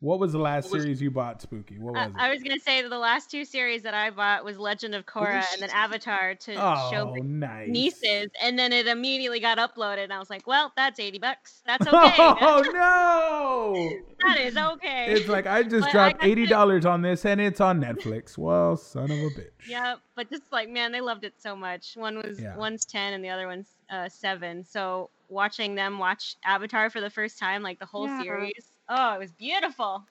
[0.01, 1.79] What was the last was- series you bought, Spooky?
[1.79, 2.13] What was I, it?
[2.17, 5.07] I was gonna say that the last two series that I bought was Legend of
[5.07, 6.61] Korra and then Avatar to show
[7.09, 7.69] oh, my nice.
[7.69, 11.63] nieces, and then it immediately got uploaded, and I was like, "Well, that's eighty bucks.
[11.67, 12.15] That's okay.
[12.19, 13.91] Oh no!
[14.29, 17.03] that is okay." It's like I just But I dropped got to- eighty dollars on
[17.03, 18.39] this and it's on Netflix.
[18.39, 19.51] Well, son of a bitch.
[19.69, 21.95] Yeah, but just like man, they loved it so much.
[21.97, 22.57] One was Yeah.
[22.57, 24.65] one's ten and the other one's uh, seven.
[24.65, 28.23] So watching them watch Avatar for the first time, like the whole Yeah.
[28.23, 30.05] series, oh, it was beautiful.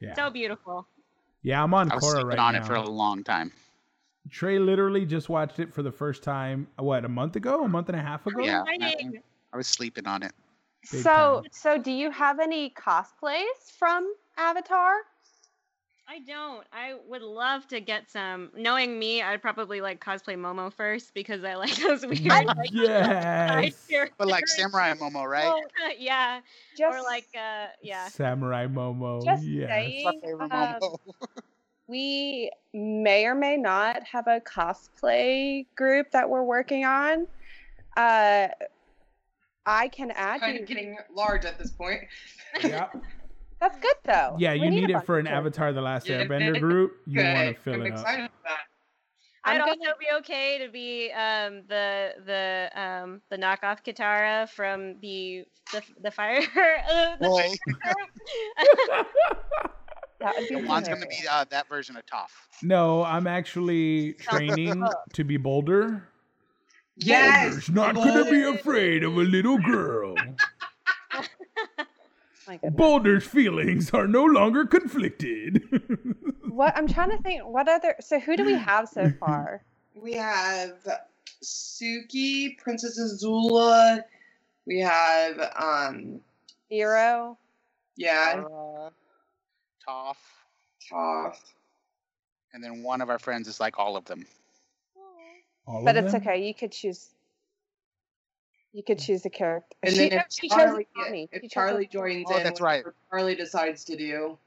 [0.00, 0.14] Yeah.
[0.14, 0.86] So beautiful.
[1.42, 2.60] Yeah, I'm on I was Korra sleeping right on now.
[2.60, 3.52] it for a long time.
[4.30, 6.68] Trey literally just watched it for the first time.
[6.78, 8.42] What a month ago, a month and a half ago.
[8.42, 8.62] Yeah.
[8.68, 9.22] Exciting.
[9.52, 10.32] I was sleeping on it.
[10.92, 11.44] Big So, time.
[11.52, 14.92] so do you have any cosplays from Avatar?
[16.10, 16.66] I don't.
[16.72, 18.50] I would love to get some.
[18.56, 22.68] Knowing me, I'd probably like cosplay Momo first because I like those weird like side
[22.72, 23.86] yes.
[24.18, 24.48] But like.
[24.48, 25.46] Samurai Momo, right?
[25.46, 25.62] Oh,
[25.98, 26.40] yeah.
[26.76, 28.08] Just or like uh yeah.
[28.08, 29.24] Samurai Momo.
[29.24, 29.68] Just yes.
[29.68, 29.92] saying.
[29.94, 30.98] It's my favorite um, Momo.
[31.86, 37.28] we may or may not have a cosplay group that we're working on.
[37.96, 38.48] Uh,
[39.64, 40.62] I can add kind you.
[40.62, 42.00] of getting large at this point.
[42.64, 42.88] Yeah.
[43.60, 44.36] That's good though.
[44.38, 45.26] Yeah, We you need a it for an.
[45.26, 46.92] Avatar: The Last Yeah, Airbender group.
[47.06, 47.34] You Good.
[47.34, 47.98] want to fill I'm it up.
[48.00, 48.58] excited for that.
[49.44, 54.48] I'm I'd gonna- also be okay to be um, the the um, the knockoff Katara
[54.50, 56.40] from the the, the fire.
[56.40, 57.54] uh, the Boy,
[60.20, 62.28] That would be Juan's gonna be uh, that version of Toph.
[62.62, 66.06] No, I'm actually training to be Boulder.
[66.96, 67.44] Yes.
[67.44, 70.14] Boulder's not gonna be afraid of a little girl.
[72.46, 72.74] My goodness.
[72.78, 75.62] Boulder's feelings are no longer conflicted.
[76.50, 77.46] What I'm trying to think.
[77.46, 77.94] What other?
[78.00, 79.62] So who do we have so far?
[79.94, 80.72] We have
[81.42, 84.02] Suki, Princess Azula.
[84.66, 86.20] We have um
[86.68, 87.38] Zero.
[87.96, 88.90] yeah, Uh,
[89.88, 90.16] Toph,
[90.90, 91.36] Toph.
[92.52, 94.26] and then one of our friends is like all of them.
[95.66, 96.22] All But of it's them?
[96.22, 96.46] okay.
[96.46, 97.10] You could choose.
[98.72, 99.76] You could choose a character.
[99.82, 101.28] And she, then if she chose Charlie, Tommy.
[101.32, 102.84] She if chose Charlie joins Oh, in, that's right.
[103.10, 104.38] Charlie decides to do.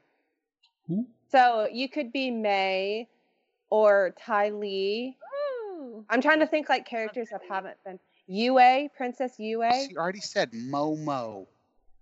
[0.88, 1.06] Who?
[1.30, 3.06] So you could be Mai
[3.70, 5.16] or Ty Lee.
[5.72, 6.04] Ooh.
[6.08, 7.98] I'm trying to think like characters that haven't been.
[8.26, 11.46] Yue, Princess Yue, She already said Momo.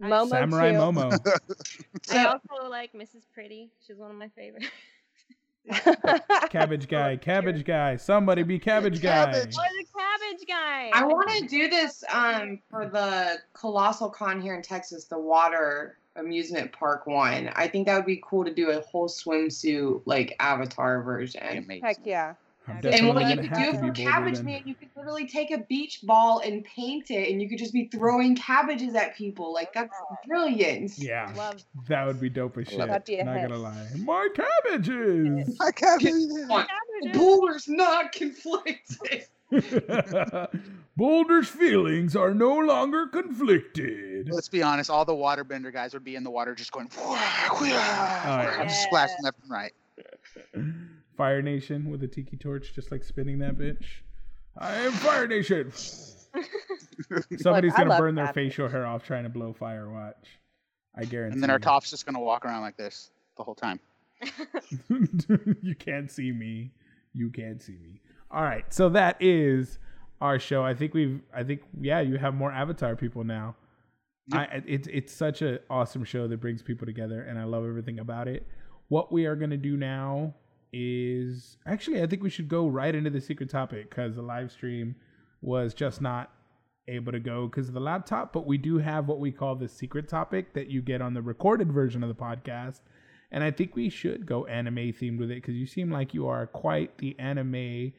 [0.01, 0.79] Momo Samurai too.
[0.79, 1.19] Momo.
[2.13, 3.23] I also like Mrs.
[3.35, 3.71] Pretty.
[3.87, 4.67] She's one of my favorites.
[6.51, 7.17] Cabbage guy.
[7.21, 7.97] Cabbage guy.
[7.97, 9.25] Somebody be cabbage guy.
[9.27, 9.55] Cabbage.
[9.55, 10.91] Or the cabbage guy.
[10.93, 15.99] I want to do this um for the Colossal Con here in Texas, the water
[16.17, 17.51] amusement park one.
[17.55, 21.43] I think that would be cool to do a whole swimsuit like Avatar version.
[21.43, 21.83] Amazing.
[21.83, 22.35] Heck yeah.
[22.69, 24.45] I'm And definitely And what you could do to for Cabbage then.
[24.45, 27.73] Man, you could literally take a beach ball and paint it, and you could just
[27.73, 29.53] be throwing cabbages at people.
[29.53, 29.95] Like that's
[30.27, 30.93] brilliant.
[30.97, 31.63] Yeah, Love.
[31.89, 32.79] that would be dope as shit.
[32.79, 33.49] love That'd be a Not hit.
[33.49, 33.87] gonna lie.
[33.99, 35.59] My cabbages.
[35.61, 36.67] I can't believe One.
[36.67, 37.19] Cabbages.
[37.19, 39.27] Boulder's not conflicted.
[40.97, 44.29] Boulder's feelings are no longer conflicted.
[44.31, 47.05] Let's be honest, all the waterbender guys would be in the water just going, wah,
[47.11, 48.67] wah, oh, yeah.
[48.69, 49.73] splashing left and right.
[51.23, 53.85] Fire Nation with a tiki torch, just like spinning that bitch.
[54.59, 55.71] I am Fire Nation.
[55.73, 58.35] Somebody's Look, I gonna love burn their that.
[58.35, 59.89] facial hair off trying to blow fire.
[59.89, 60.41] Watch.
[60.97, 61.35] I guarantee.
[61.35, 61.61] And then our you.
[61.61, 63.79] Toph's just gonna walk around like this the whole time.
[65.63, 66.73] you can't see me.
[67.15, 68.01] You can't see me.
[68.29, 69.79] All right, so that is
[70.21, 70.65] our show.
[70.65, 71.21] I think we've.
[71.33, 73.55] I think yeah, you have more Avatar people now.
[74.33, 78.01] I, it's it's such an awesome show that brings people together, and I love everything
[78.01, 78.45] about it.
[78.89, 80.35] What we are gonna do now
[80.73, 84.51] is actually, I think we should go right into the secret topic because the live
[84.51, 84.97] stream
[85.41, 86.31] was just not
[86.89, 88.33] able to go because of the laptop.
[88.33, 91.23] But we do have what we call the secret topic that you get on the
[91.23, 92.81] recorded version of the podcast.
[93.31, 96.27] And I think we should go anime themed with it because you seem like you
[96.27, 97.93] are quite the anime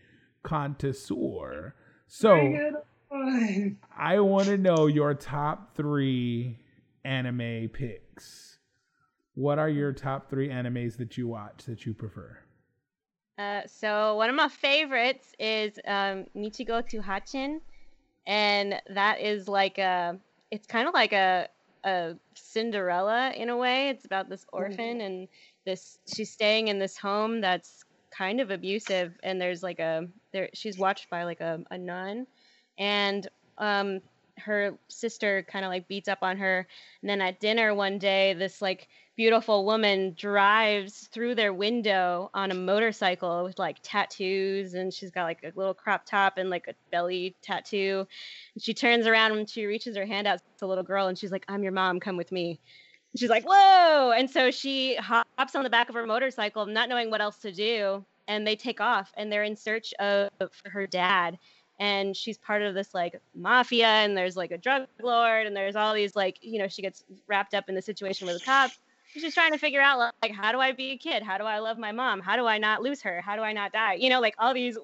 [0.44, 1.74] connoisseur.
[2.08, 2.74] So
[3.98, 6.60] I want to know your top three
[7.04, 8.60] anime picks.
[9.36, 12.43] What are your top three animes that you watch that you prefer?
[13.38, 17.62] Uh, so one of my favorites is um, Michiko to Hatchin,
[18.28, 20.18] and that is like a.
[20.52, 21.50] It's kind of like a
[21.84, 23.90] a Cinderella in a way.
[23.90, 25.28] It's about this orphan and
[25.66, 25.98] this.
[26.14, 30.50] She's staying in this home that's kind of abusive, and there's like a there.
[30.54, 32.28] She's watched by like a, a nun,
[32.78, 33.28] and
[33.58, 34.02] um,
[34.38, 36.68] her sister kind of like beats up on her.
[37.02, 42.52] And then at dinner one day, this like beautiful woman drives through their window on
[42.52, 46.68] a motorcycle with like tattoos and she's got like a little crop top and like
[46.68, 48.08] a belly tattoo.
[48.56, 51.18] And she turns around and she reaches her hand out to the little girl and
[51.18, 52.60] she's like i'm your mom come with me.
[53.12, 54.12] And she's like whoa.
[54.18, 57.52] And so she hops on the back of her motorcycle not knowing what else to
[57.52, 61.38] do and they take off and they're in search of for her dad.
[61.80, 65.76] And she's part of this like mafia and there's like a drug lord and there's
[65.76, 68.80] all these like you know she gets wrapped up in the situation with the cops
[69.22, 71.24] she's trying to figure out like how do I be a kid?
[71.24, 72.20] How do I love my mom?
[72.20, 73.22] How do I not lose her?
[73.22, 73.96] How do I not die?
[73.96, 74.78] You know, like all these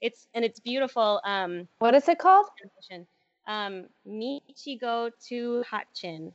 [0.00, 1.20] it's and it's beautiful.
[1.24, 2.46] Um what is it called?
[3.46, 6.32] Um Michiko to Hatchin.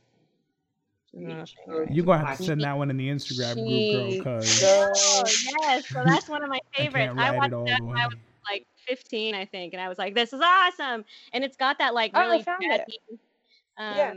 [1.14, 4.14] You're gonna have to send that one in the Instagram group, girl.
[4.14, 5.24] Cause oh
[5.62, 7.12] yes, so that's one of my favorites.
[7.18, 8.16] I, I watched that when I was
[8.50, 11.92] like 15, I think, and I was like, "This is awesome!" And it's got that
[11.94, 12.78] like really oh,
[13.78, 14.14] um, yeah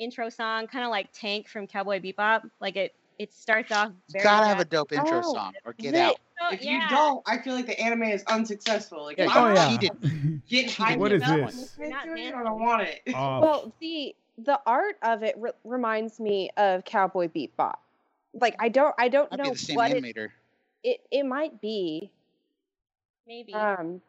[0.00, 2.50] intro song, kind of like Tank from Cowboy Bebop.
[2.60, 3.92] Like it, it starts off.
[4.12, 6.16] you gotta have a dope intro oh, song or get out.
[6.52, 6.82] if yeah.
[6.82, 9.04] you don't, I feel like the anime is unsuccessful.
[9.04, 9.76] Like, yeah, oh yeah.
[10.48, 10.96] Get high.
[10.96, 11.78] What is this?
[11.78, 12.06] I
[12.42, 13.02] don't want it.
[13.14, 13.40] Oh.
[13.40, 17.76] Well, the the art of it re- reminds me of Cowboy Bebop.
[18.32, 20.28] Like I don't, I don't know the same what animator.
[20.82, 22.10] It, it it might be.
[23.26, 23.52] Maybe.
[23.54, 24.00] Um.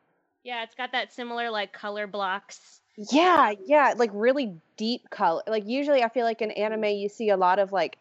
[0.44, 5.42] Yeah, it's got that similar like color blocks yeah, yeah, like really deep color.
[5.48, 7.98] Like usually I feel like in anime you see a lot of like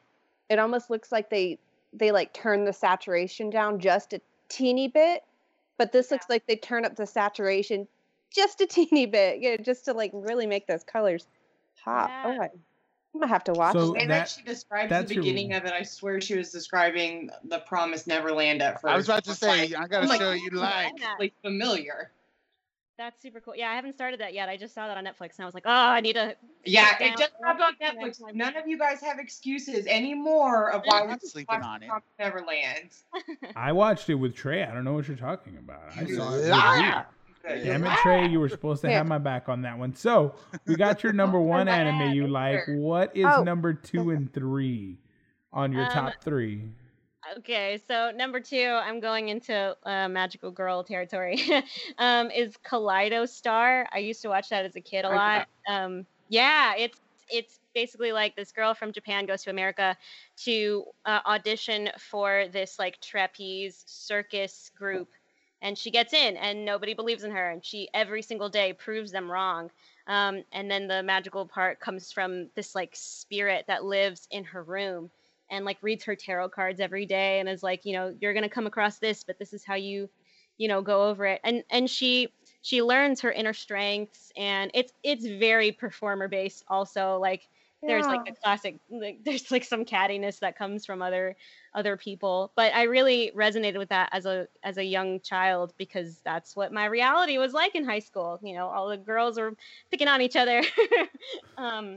[0.49, 1.59] it almost looks like they
[1.93, 5.22] they like turn the saturation down just a teeny bit,
[5.78, 6.14] but this yeah.
[6.14, 7.86] looks like they turn up the saturation
[8.34, 11.26] just a teeny bit, yeah, just to like really make those colors
[11.82, 12.09] pop.
[12.09, 12.22] Yeah.
[12.26, 12.51] Oh, I,
[13.12, 13.72] I'm gonna have to watch.
[13.72, 15.72] So that, she described the beginning of it.
[15.72, 18.93] I swear she was describing the Promised Neverland at first.
[18.93, 21.34] I was about to say, like, I gotta oh I'm show like, you like, like
[21.43, 22.12] familiar.
[23.01, 23.57] That's super cool.
[23.57, 24.51] Yeah, I haven't started that yet.
[24.51, 26.36] I just saw that on Netflix and I was like, oh, I need to.
[26.66, 28.20] Yeah, it just dropped on Netflix.
[28.34, 31.88] None of you guys have excuses anymore of why we're sleeping on it.
[32.18, 32.90] Neverland.
[33.57, 34.64] I watched it with Trey.
[34.64, 35.80] I don't know what you're talking about.
[35.96, 36.48] I saw it.
[36.48, 37.07] Liar.
[37.48, 38.28] Damn it, Trey!
[38.28, 39.94] You were supposed to have my back on that one.
[39.94, 40.34] So
[40.66, 42.61] we got your number one anime you like.
[42.68, 43.42] What is Oh.
[43.42, 44.98] number two and three
[45.55, 46.68] on your Um, top three?
[47.39, 51.41] Okay, so number two, I'm going into uh, magical girl territory.
[51.99, 53.87] um, is Kaleido Star.
[53.93, 55.47] I used to watch that as a kid a lot.
[55.68, 56.99] Um, yeah, it's
[57.31, 59.97] it's basically like this girl from Japan goes to America
[60.39, 65.09] to uh, audition for this like trapeze circus group,
[65.62, 69.12] and she gets in, and nobody believes in her, and she every single day proves
[69.12, 69.70] them wrong.
[70.09, 74.64] Um, and then the magical part comes from this like spirit that lives in her
[74.64, 75.11] room
[75.51, 78.42] and like reads her tarot cards every day and is like you know you're going
[78.42, 80.09] to come across this but this is how you
[80.59, 81.40] you know go over it.
[81.42, 82.28] And and she
[82.62, 87.48] she learns her inner strengths and it's it's very performer based also like
[87.86, 91.34] there's like the classic like there's like some cattiness that comes from other
[91.74, 96.20] other people but i really resonated with that as a as a young child because
[96.24, 99.57] that's what my reality was like in high school you know all the girls were
[99.90, 100.62] picking on each other.
[101.57, 101.96] Um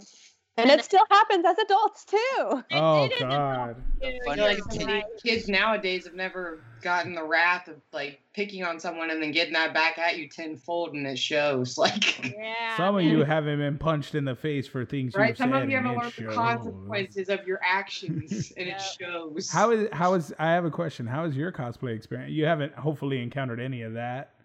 [0.58, 2.64] and it still happens as adults too.
[2.72, 3.76] Oh did in the God!
[4.02, 8.80] Dude, Funny like as kids nowadays have never gotten the wrath of like picking on
[8.80, 11.78] someone and then getting that back at you tenfold, and it shows.
[11.84, 12.78] Like, Yeah.
[12.78, 15.30] Some of you haven't been punched in the face for things right?
[15.30, 18.76] you've Some of you haven't learned the consequences of your actions, and Yeah.
[18.76, 19.50] it shows.
[19.50, 21.08] How is how is I have a question.
[21.08, 22.32] How is your cosplay experience?
[22.34, 24.36] You haven't hopefully encountered any of that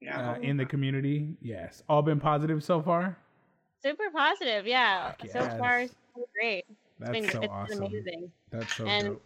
[0.00, 0.32] Yeah.
[0.32, 1.36] uh, in the community.
[1.40, 3.16] Yes, all been positive so far.
[3.82, 5.12] Super positive, yeah.
[5.20, 6.64] Fuck So far, so great.
[7.00, 7.84] It's That's been, so it's been awesome.
[7.84, 8.32] amazing.
[8.50, 9.22] That's so And- dope.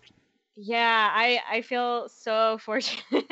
[0.57, 3.27] Yeah, I I feel so fortunate.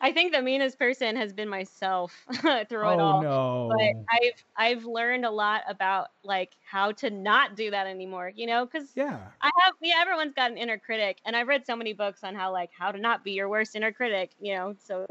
[0.00, 2.26] I think the meanest person has been myself
[2.68, 3.22] through it Oh all.
[3.22, 3.68] no!
[3.68, 8.30] But I've I've learned a lot about like how to not do that anymore.
[8.34, 11.66] You know, because yeah, I have yeah, everyone's got an inner critic, and I've read
[11.66, 14.32] so many books on how like how to not be your worst inner critic.
[14.38, 15.06] You know, so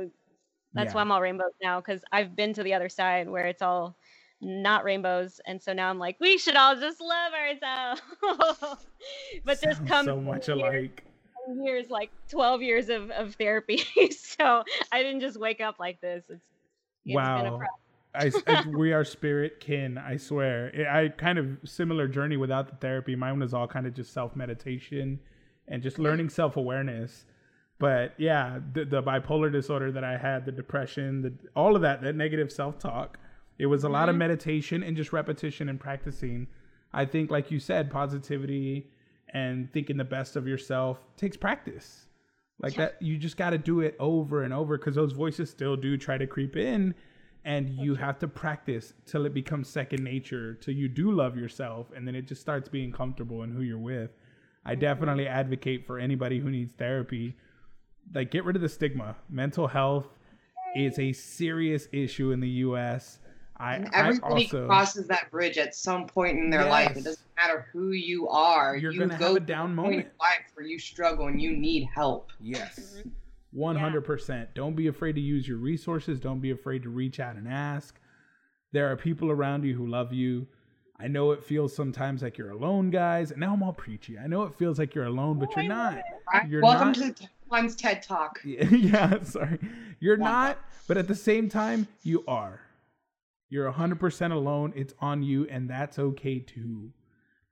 [0.73, 0.93] that's yeah.
[0.93, 3.97] why I'm all rainbows now because I've been to the other side where it's all
[4.43, 8.01] not rainbows, and so now I'm like, we should all just love ourselves.
[9.45, 11.03] but this Sounds comes so much years, alike.
[11.61, 13.83] years, like 12 years of, of therapy.
[14.11, 16.23] so I didn't just wake up like this.
[16.29, 16.41] It's,
[17.05, 17.61] it's been a Wow.
[18.15, 19.97] I, I- we are spirit kin.
[19.97, 20.71] I swear.
[20.91, 23.15] I I kind of similar journey without the therapy.
[23.15, 25.19] Mine was all kind of just self meditation
[25.67, 27.25] and just learning self awareness.
[27.79, 32.01] But yeah, the, the bipolar disorder that I had, the depression, the all of that,
[32.03, 33.17] that negative self talk.
[33.57, 34.19] It was a lot of mm-hmm.
[34.19, 36.47] meditation and just repetition and practicing.
[36.93, 38.89] I think, like you said, positivity
[39.29, 42.07] and thinking the best of yourself takes practice.
[42.61, 45.75] Like that, you just got to do it over and over because those voices still
[45.75, 46.93] do try to creep in,
[47.43, 51.87] and you have to practice till it becomes second nature, till you do love yourself,
[51.95, 54.11] and then it just starts being comfortable in who you're with.
[54.65, 54.81] I mm-hmm.
[54.81, 57.35] definitely advocate for anybody who needs therapy.
[58.13, 59.15] Like, get rid of the stigma.
[59.29, 60.07] Mental health
[60.75, 63.19] is a serious issue in the U.S.
[63.57, 66.97] I, And I everybody also crosses that bridge at some point in their life.
[66.97, 68.75] It doesn't matter who you are.
[68.75, 70.13] You're you gonna go have a through down point in moment.
[70.19, 72.31] life where you struggle and you need help.
[72.41, 72.95] Yes.
[72.99, 73.09] Mm-hmm.
[73.59, 74.47] 100%.
[74.55, 76.19] Don't be afraid to use your resources.
[76.19, 77.99] Don't be afraid to reach out and ask.
[78.71, 80.47] There are people around you who love you.
[80.99, 83.29] I know it feels sometimes like you're alone, guys.
[83.31, 84.17] And now I'm all preachy.
[84.17, 86.01] I know it feels like you're alone, but you're not.
[86.47, 86.95] You're Welcome not.
[86.95, 88.39] to the One's TED Talk.
[88.45, 89.59] yeah, sorry.
[89.99, 92.61] You're One not, but at the same time, you are.
[93.53, 94.73] You're 100% alone.
[94.75, 96.89] It's on you, and that's okay too.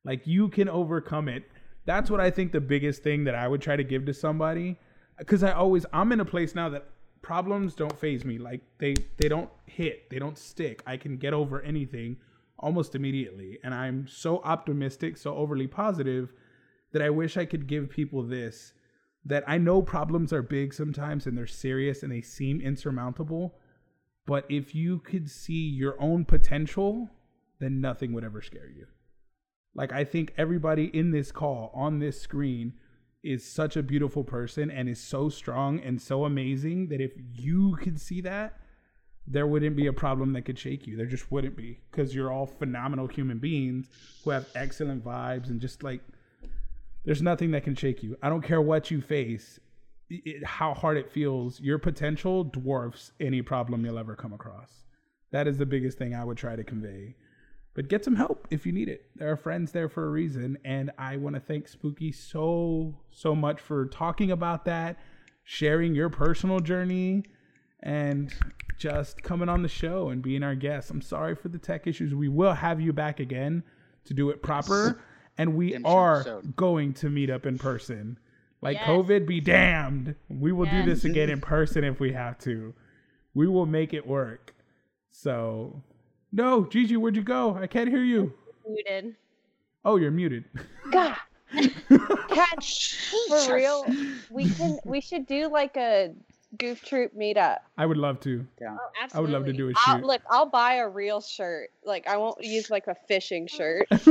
[0.04, 1.44] Like, you can overcome it.
[1.86, 4.80] That's what I think the biggest thing that I would try to give to somebody.
[5.20, 6.90] Because I always, I'm in a place now that
[7.22, 8.40] problems don't phase me.
[8.40, 10.82] Like, they, they don't hit, they don't stick.
[10.88, 12.18] I can get over anything
[12.58, 13.60] almost immediately.
[13.64, 16.34] And I'm so optimistic, so overly positive
[16.94, 18.74] that I wish I could give people this
[19.24, 23.54] that I know problems are big sometimes and they're serious and they seem insurmountable.
[24.26, 27.10] But if you could see your own potential,
[27.60, 28.88] then nothing would ever scare you.
[29.74, 32.74] Like, I think everybody in this call on this screen
[33.24, 37.78] is such a beautiful person and is so strong and so amazing that if you
[37.82, 38.58] could see that,
[39.28, 40.98] there wouldn't be a problem that could shake you.
[40.98, 43.88] There just wouldn't be because you're all phenomenal human beings
[44.24, 46.02] who have excellent vibes and just like
[47.06, 48.18] there's nothing that can shake you.
[48.22, 49.60] I don't care what you face,
[50.26, 51.60] it, how hard it feels.
[51.60, 54.84] Your potential dwarfs any problem you'll ever come across.
[55.32, 57.16] That is the biggest thing I would try to convey.
[57.74, 59.06] But get some help if you need it.
[59.16, 60.58] There are friends there for a reason.
[60.66, 64.98] And I want to thank Spooky so, so much for talking about that,
[65.46, 67.24] sharing your personal journey,
[67.82, 68.34] and
[68.78, 70.92] just coming on the show and being our guest.
[70.92, 72.14] I'm sorry for the tech issues.
[72.14, 73.64] We will have you back again
[74.06, 75.02] to do it proper.
[75.38, 78.20] And we are going to meet up in person.
[78.62, 78.88] Like Yes.
[78.88, 80.16] COVID be damned.
[80.30, 82.74] We will do this again in person if we have to.
[83.34, 84.54] We will make it work.
[85.10, 85.82] So,
[86.32, 87.56] no, Gigi, where'd you go?
[87.56, 88.34] I can't hear you.
[88.68, 89.16] Muted.
[89.84, 90.46] Oh, you're muted.
[90.92, 91.18] God,
[92.30, 93.86] catch for real.
[94.30, 94.80] We can.
[94.86, 96.14] We should do like a
[96.58, 97.58] goof troop meetup.
[97.78, 98.46] I would love to.
[98.60, 98.78] Yeah.
[98.80, 101.70] Oh, I would love to do a I'll, look, I'll buy a real shirt.
[101.84, 103.88] Like I won't use like a fishing shirt.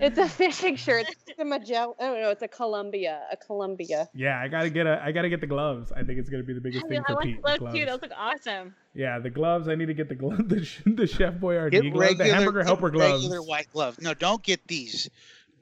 [0.00, 1.06] It's a fishing shirt.
[1.08, 1.94] It's a Magellan.
[2.00, 3.20] Oh no, it's a Columbia.
[3.30, 4.08] A Columbia.
[4.14, 5.00] yeah, I gotta get a.
[5.02, 5.92] I gotta get the gloves.
[5.92, 7.42] I think it's gonna be the biggest I, thing I for want Pete.
[7.42, 7.74] the those gloves.
[7.78, 7.84] too.
[7.86, 8.74] Those look awesome.
[8.94, 9.68] Yeah, the gloves.
[9.68, 10.48] I need to get the glove.
[10.48, 11.98] The, sh- the Chef Boyardee Get gloves.
[11.98, 13.22] regular, the hamburger helper gloves.
[13.24, 14.00] regular white gloves.
[14.00, 15.08] No, don't get these.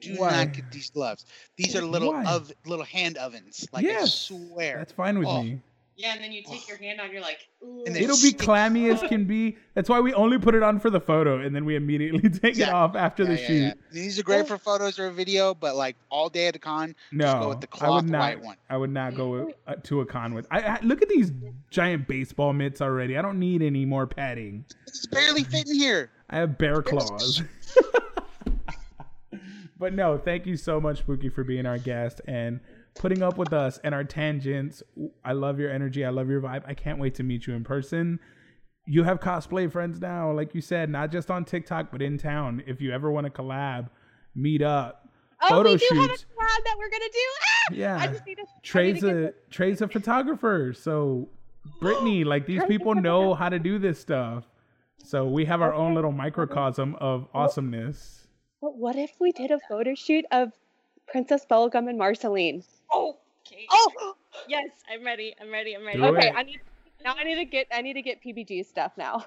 [0.01, 0.31] Do Why?
[0.31, 1.25] not get these gloves.
[1.57, 2.25] These are little Why?
[2.25, 3.67] of little hand ovens.
[3.71, 4.77] Like I swear.
[4.79, 5.43] That's fine with Oh.
[5.43, 5.61] me.
[5.97, 9.01] Yeah, and then you take your hand on, you're like, And It'll be clammy as
[9.01, 9.57] can be.
[9.75, 12.57] That's why we only put it on for the photo, and then we immediately take
[12.57, 13.61] it off after Yeah, the yeah, shoot.
[13.63, 13.73] yeah.
[13.91, 16.95] These are great for photos or a video, but like all day at the con,
[17.11, 18.19] No, just go with the I would not.
[18.19, 18.55] white one.
[18.69, 20.47] I would not go with, uh, to a con with.
[20.49, 21.31] I, I look at these
[21.69, 23.17] giant baseball mitts already.
[23.17, 24.65] I don't need any more padding.
[24.87, 26.09] It's barely fitting here.
[26.29, 27.43] I have bear claws.
[29.77, 32.59] but no, thank you so much, Spooky, for being our guest and
[32.95, 34.83] putting up with us and our tangents.
[35.23, 36.05] I love your energy.
[36.05, 36.63] I love your vibe.
[36.65, 38.19] I can't wait to meet you in person.
[38.85, 42.63] You have cosplay friends now, like you said, not just on TikTok, but in town.
[42.65, 43.89] If you ever want to collab,
[44.35, 45.07] meet up.
[45.43, 46.25] Oh, Photo we do have a shoots.
[46.37, 47.19] collab that we're gonna do.
[47.41, 47.73] Ah!
[47.73, 47.97] Yeah.
[47.97, 48.41] I just need to.
[48.41, 51.29] I need Trey's to a Trey's a photographer, so
[51.79, 54.45] Brittany, like these people know how to do this stuff.
[55.03, 58.27] So we have our own little microcosm of awesomeness.
[58.61, 60.51] But what if we did a photo shoot of
[61.07, 62.63] Princess Bubblegum and Marceline?
[62.93, 63.17] Oh,
[63.47, 63.65] okay.
[63.71, 64.15] Oh,
[64.47, 65.35] Yes, I'm ready.
[65.39, 65.75] I'm ready.
[65.75, 65.99] I'm ready.
[65.99, 66.29] Do okay.
[66.29, 66.35] it.
[66.35, 66.59] I need
[67.03, 67.15] now.
[67.17, 67.67] I need to get.
[67.71, 69.25] I need to get PBG stuff now.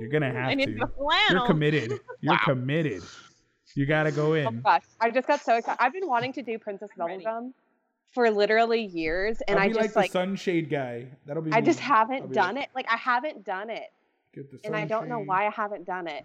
[0.00, 0.84] You're gonna have I need to.
[0.84, 1.30] a flannel.
[1.30, 2.00] You're committed.
[2.20, 3.02] You're committed.
[3.74, 4.46] You gotta go in.
[4.46, 4.60] Oh in.
[4.60, 5.82] gosh, I just got so excited.
[5.82, 7.20] I've been wanting to do Princess I'm.
[7.20, 7.52] Bubblegum
[8.12, 11.06] for literally years, and I'll I just like, like, the sunshade guy.
[11.26, 11.52] That'll be.
[11.52, 11.66] I me.
[11.66, 12.70] just haven't done like, it.
[12.74, 13.92] Like I haven't done it,
[14.34, 16.24] Get the and I don't know why I haven't done it.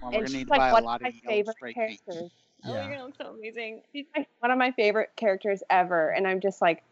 [0.00, 1.14] Well, we're and gonna she's need to like buy a one lot of my of
[1.14, 1.98] yellow favorite spray
[2.62, 2.74] paint.
[2.74, 2.86] Oh, Yeah.
[2.86, 3.82] you're gonna look so amazing.
[3.92, 6.82] She's like one of my favorite characters ever, and I'm just like,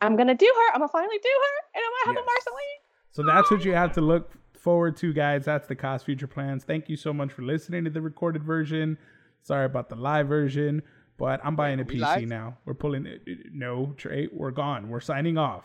[0.00, 0.72] I'm gonna do her.
[0.74, 2.44] I'm gonna finally do her, and I'm gonna have Yes.
[2.46, 2.80] a Marceline.
[3.10, 5.44] So that's what you have to look forward to, guys.
[5.44, 6.64] That's the cost future plans.
[6.64, 8.98] Thank you so much for listening to the recorded version.
[9.42, 10.82] Sorry about the live version.
[11.16, 12.22] But I'm buying a PC live?
[12.28, 12.58] now.
[12.64, 13.22] We're pulling it.
[13.52, 14.88] No, Trey, we're gone.
[14.88, 15.64] We're signing off.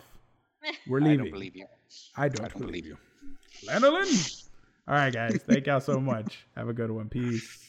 [0.87, 1.21] We're leaving.
[1.21, 1.65] I don't believe you.
[2.15, 2.97] I don't, I don't believe believe you.
[3.67, 4.43] Lanolin.
[4.87, 5.41] All right, guys.
[5.47, 6.45] Thank y'all so much.
[6.55, 7.09] Have a good one.
[7.09, 7.68] Peace.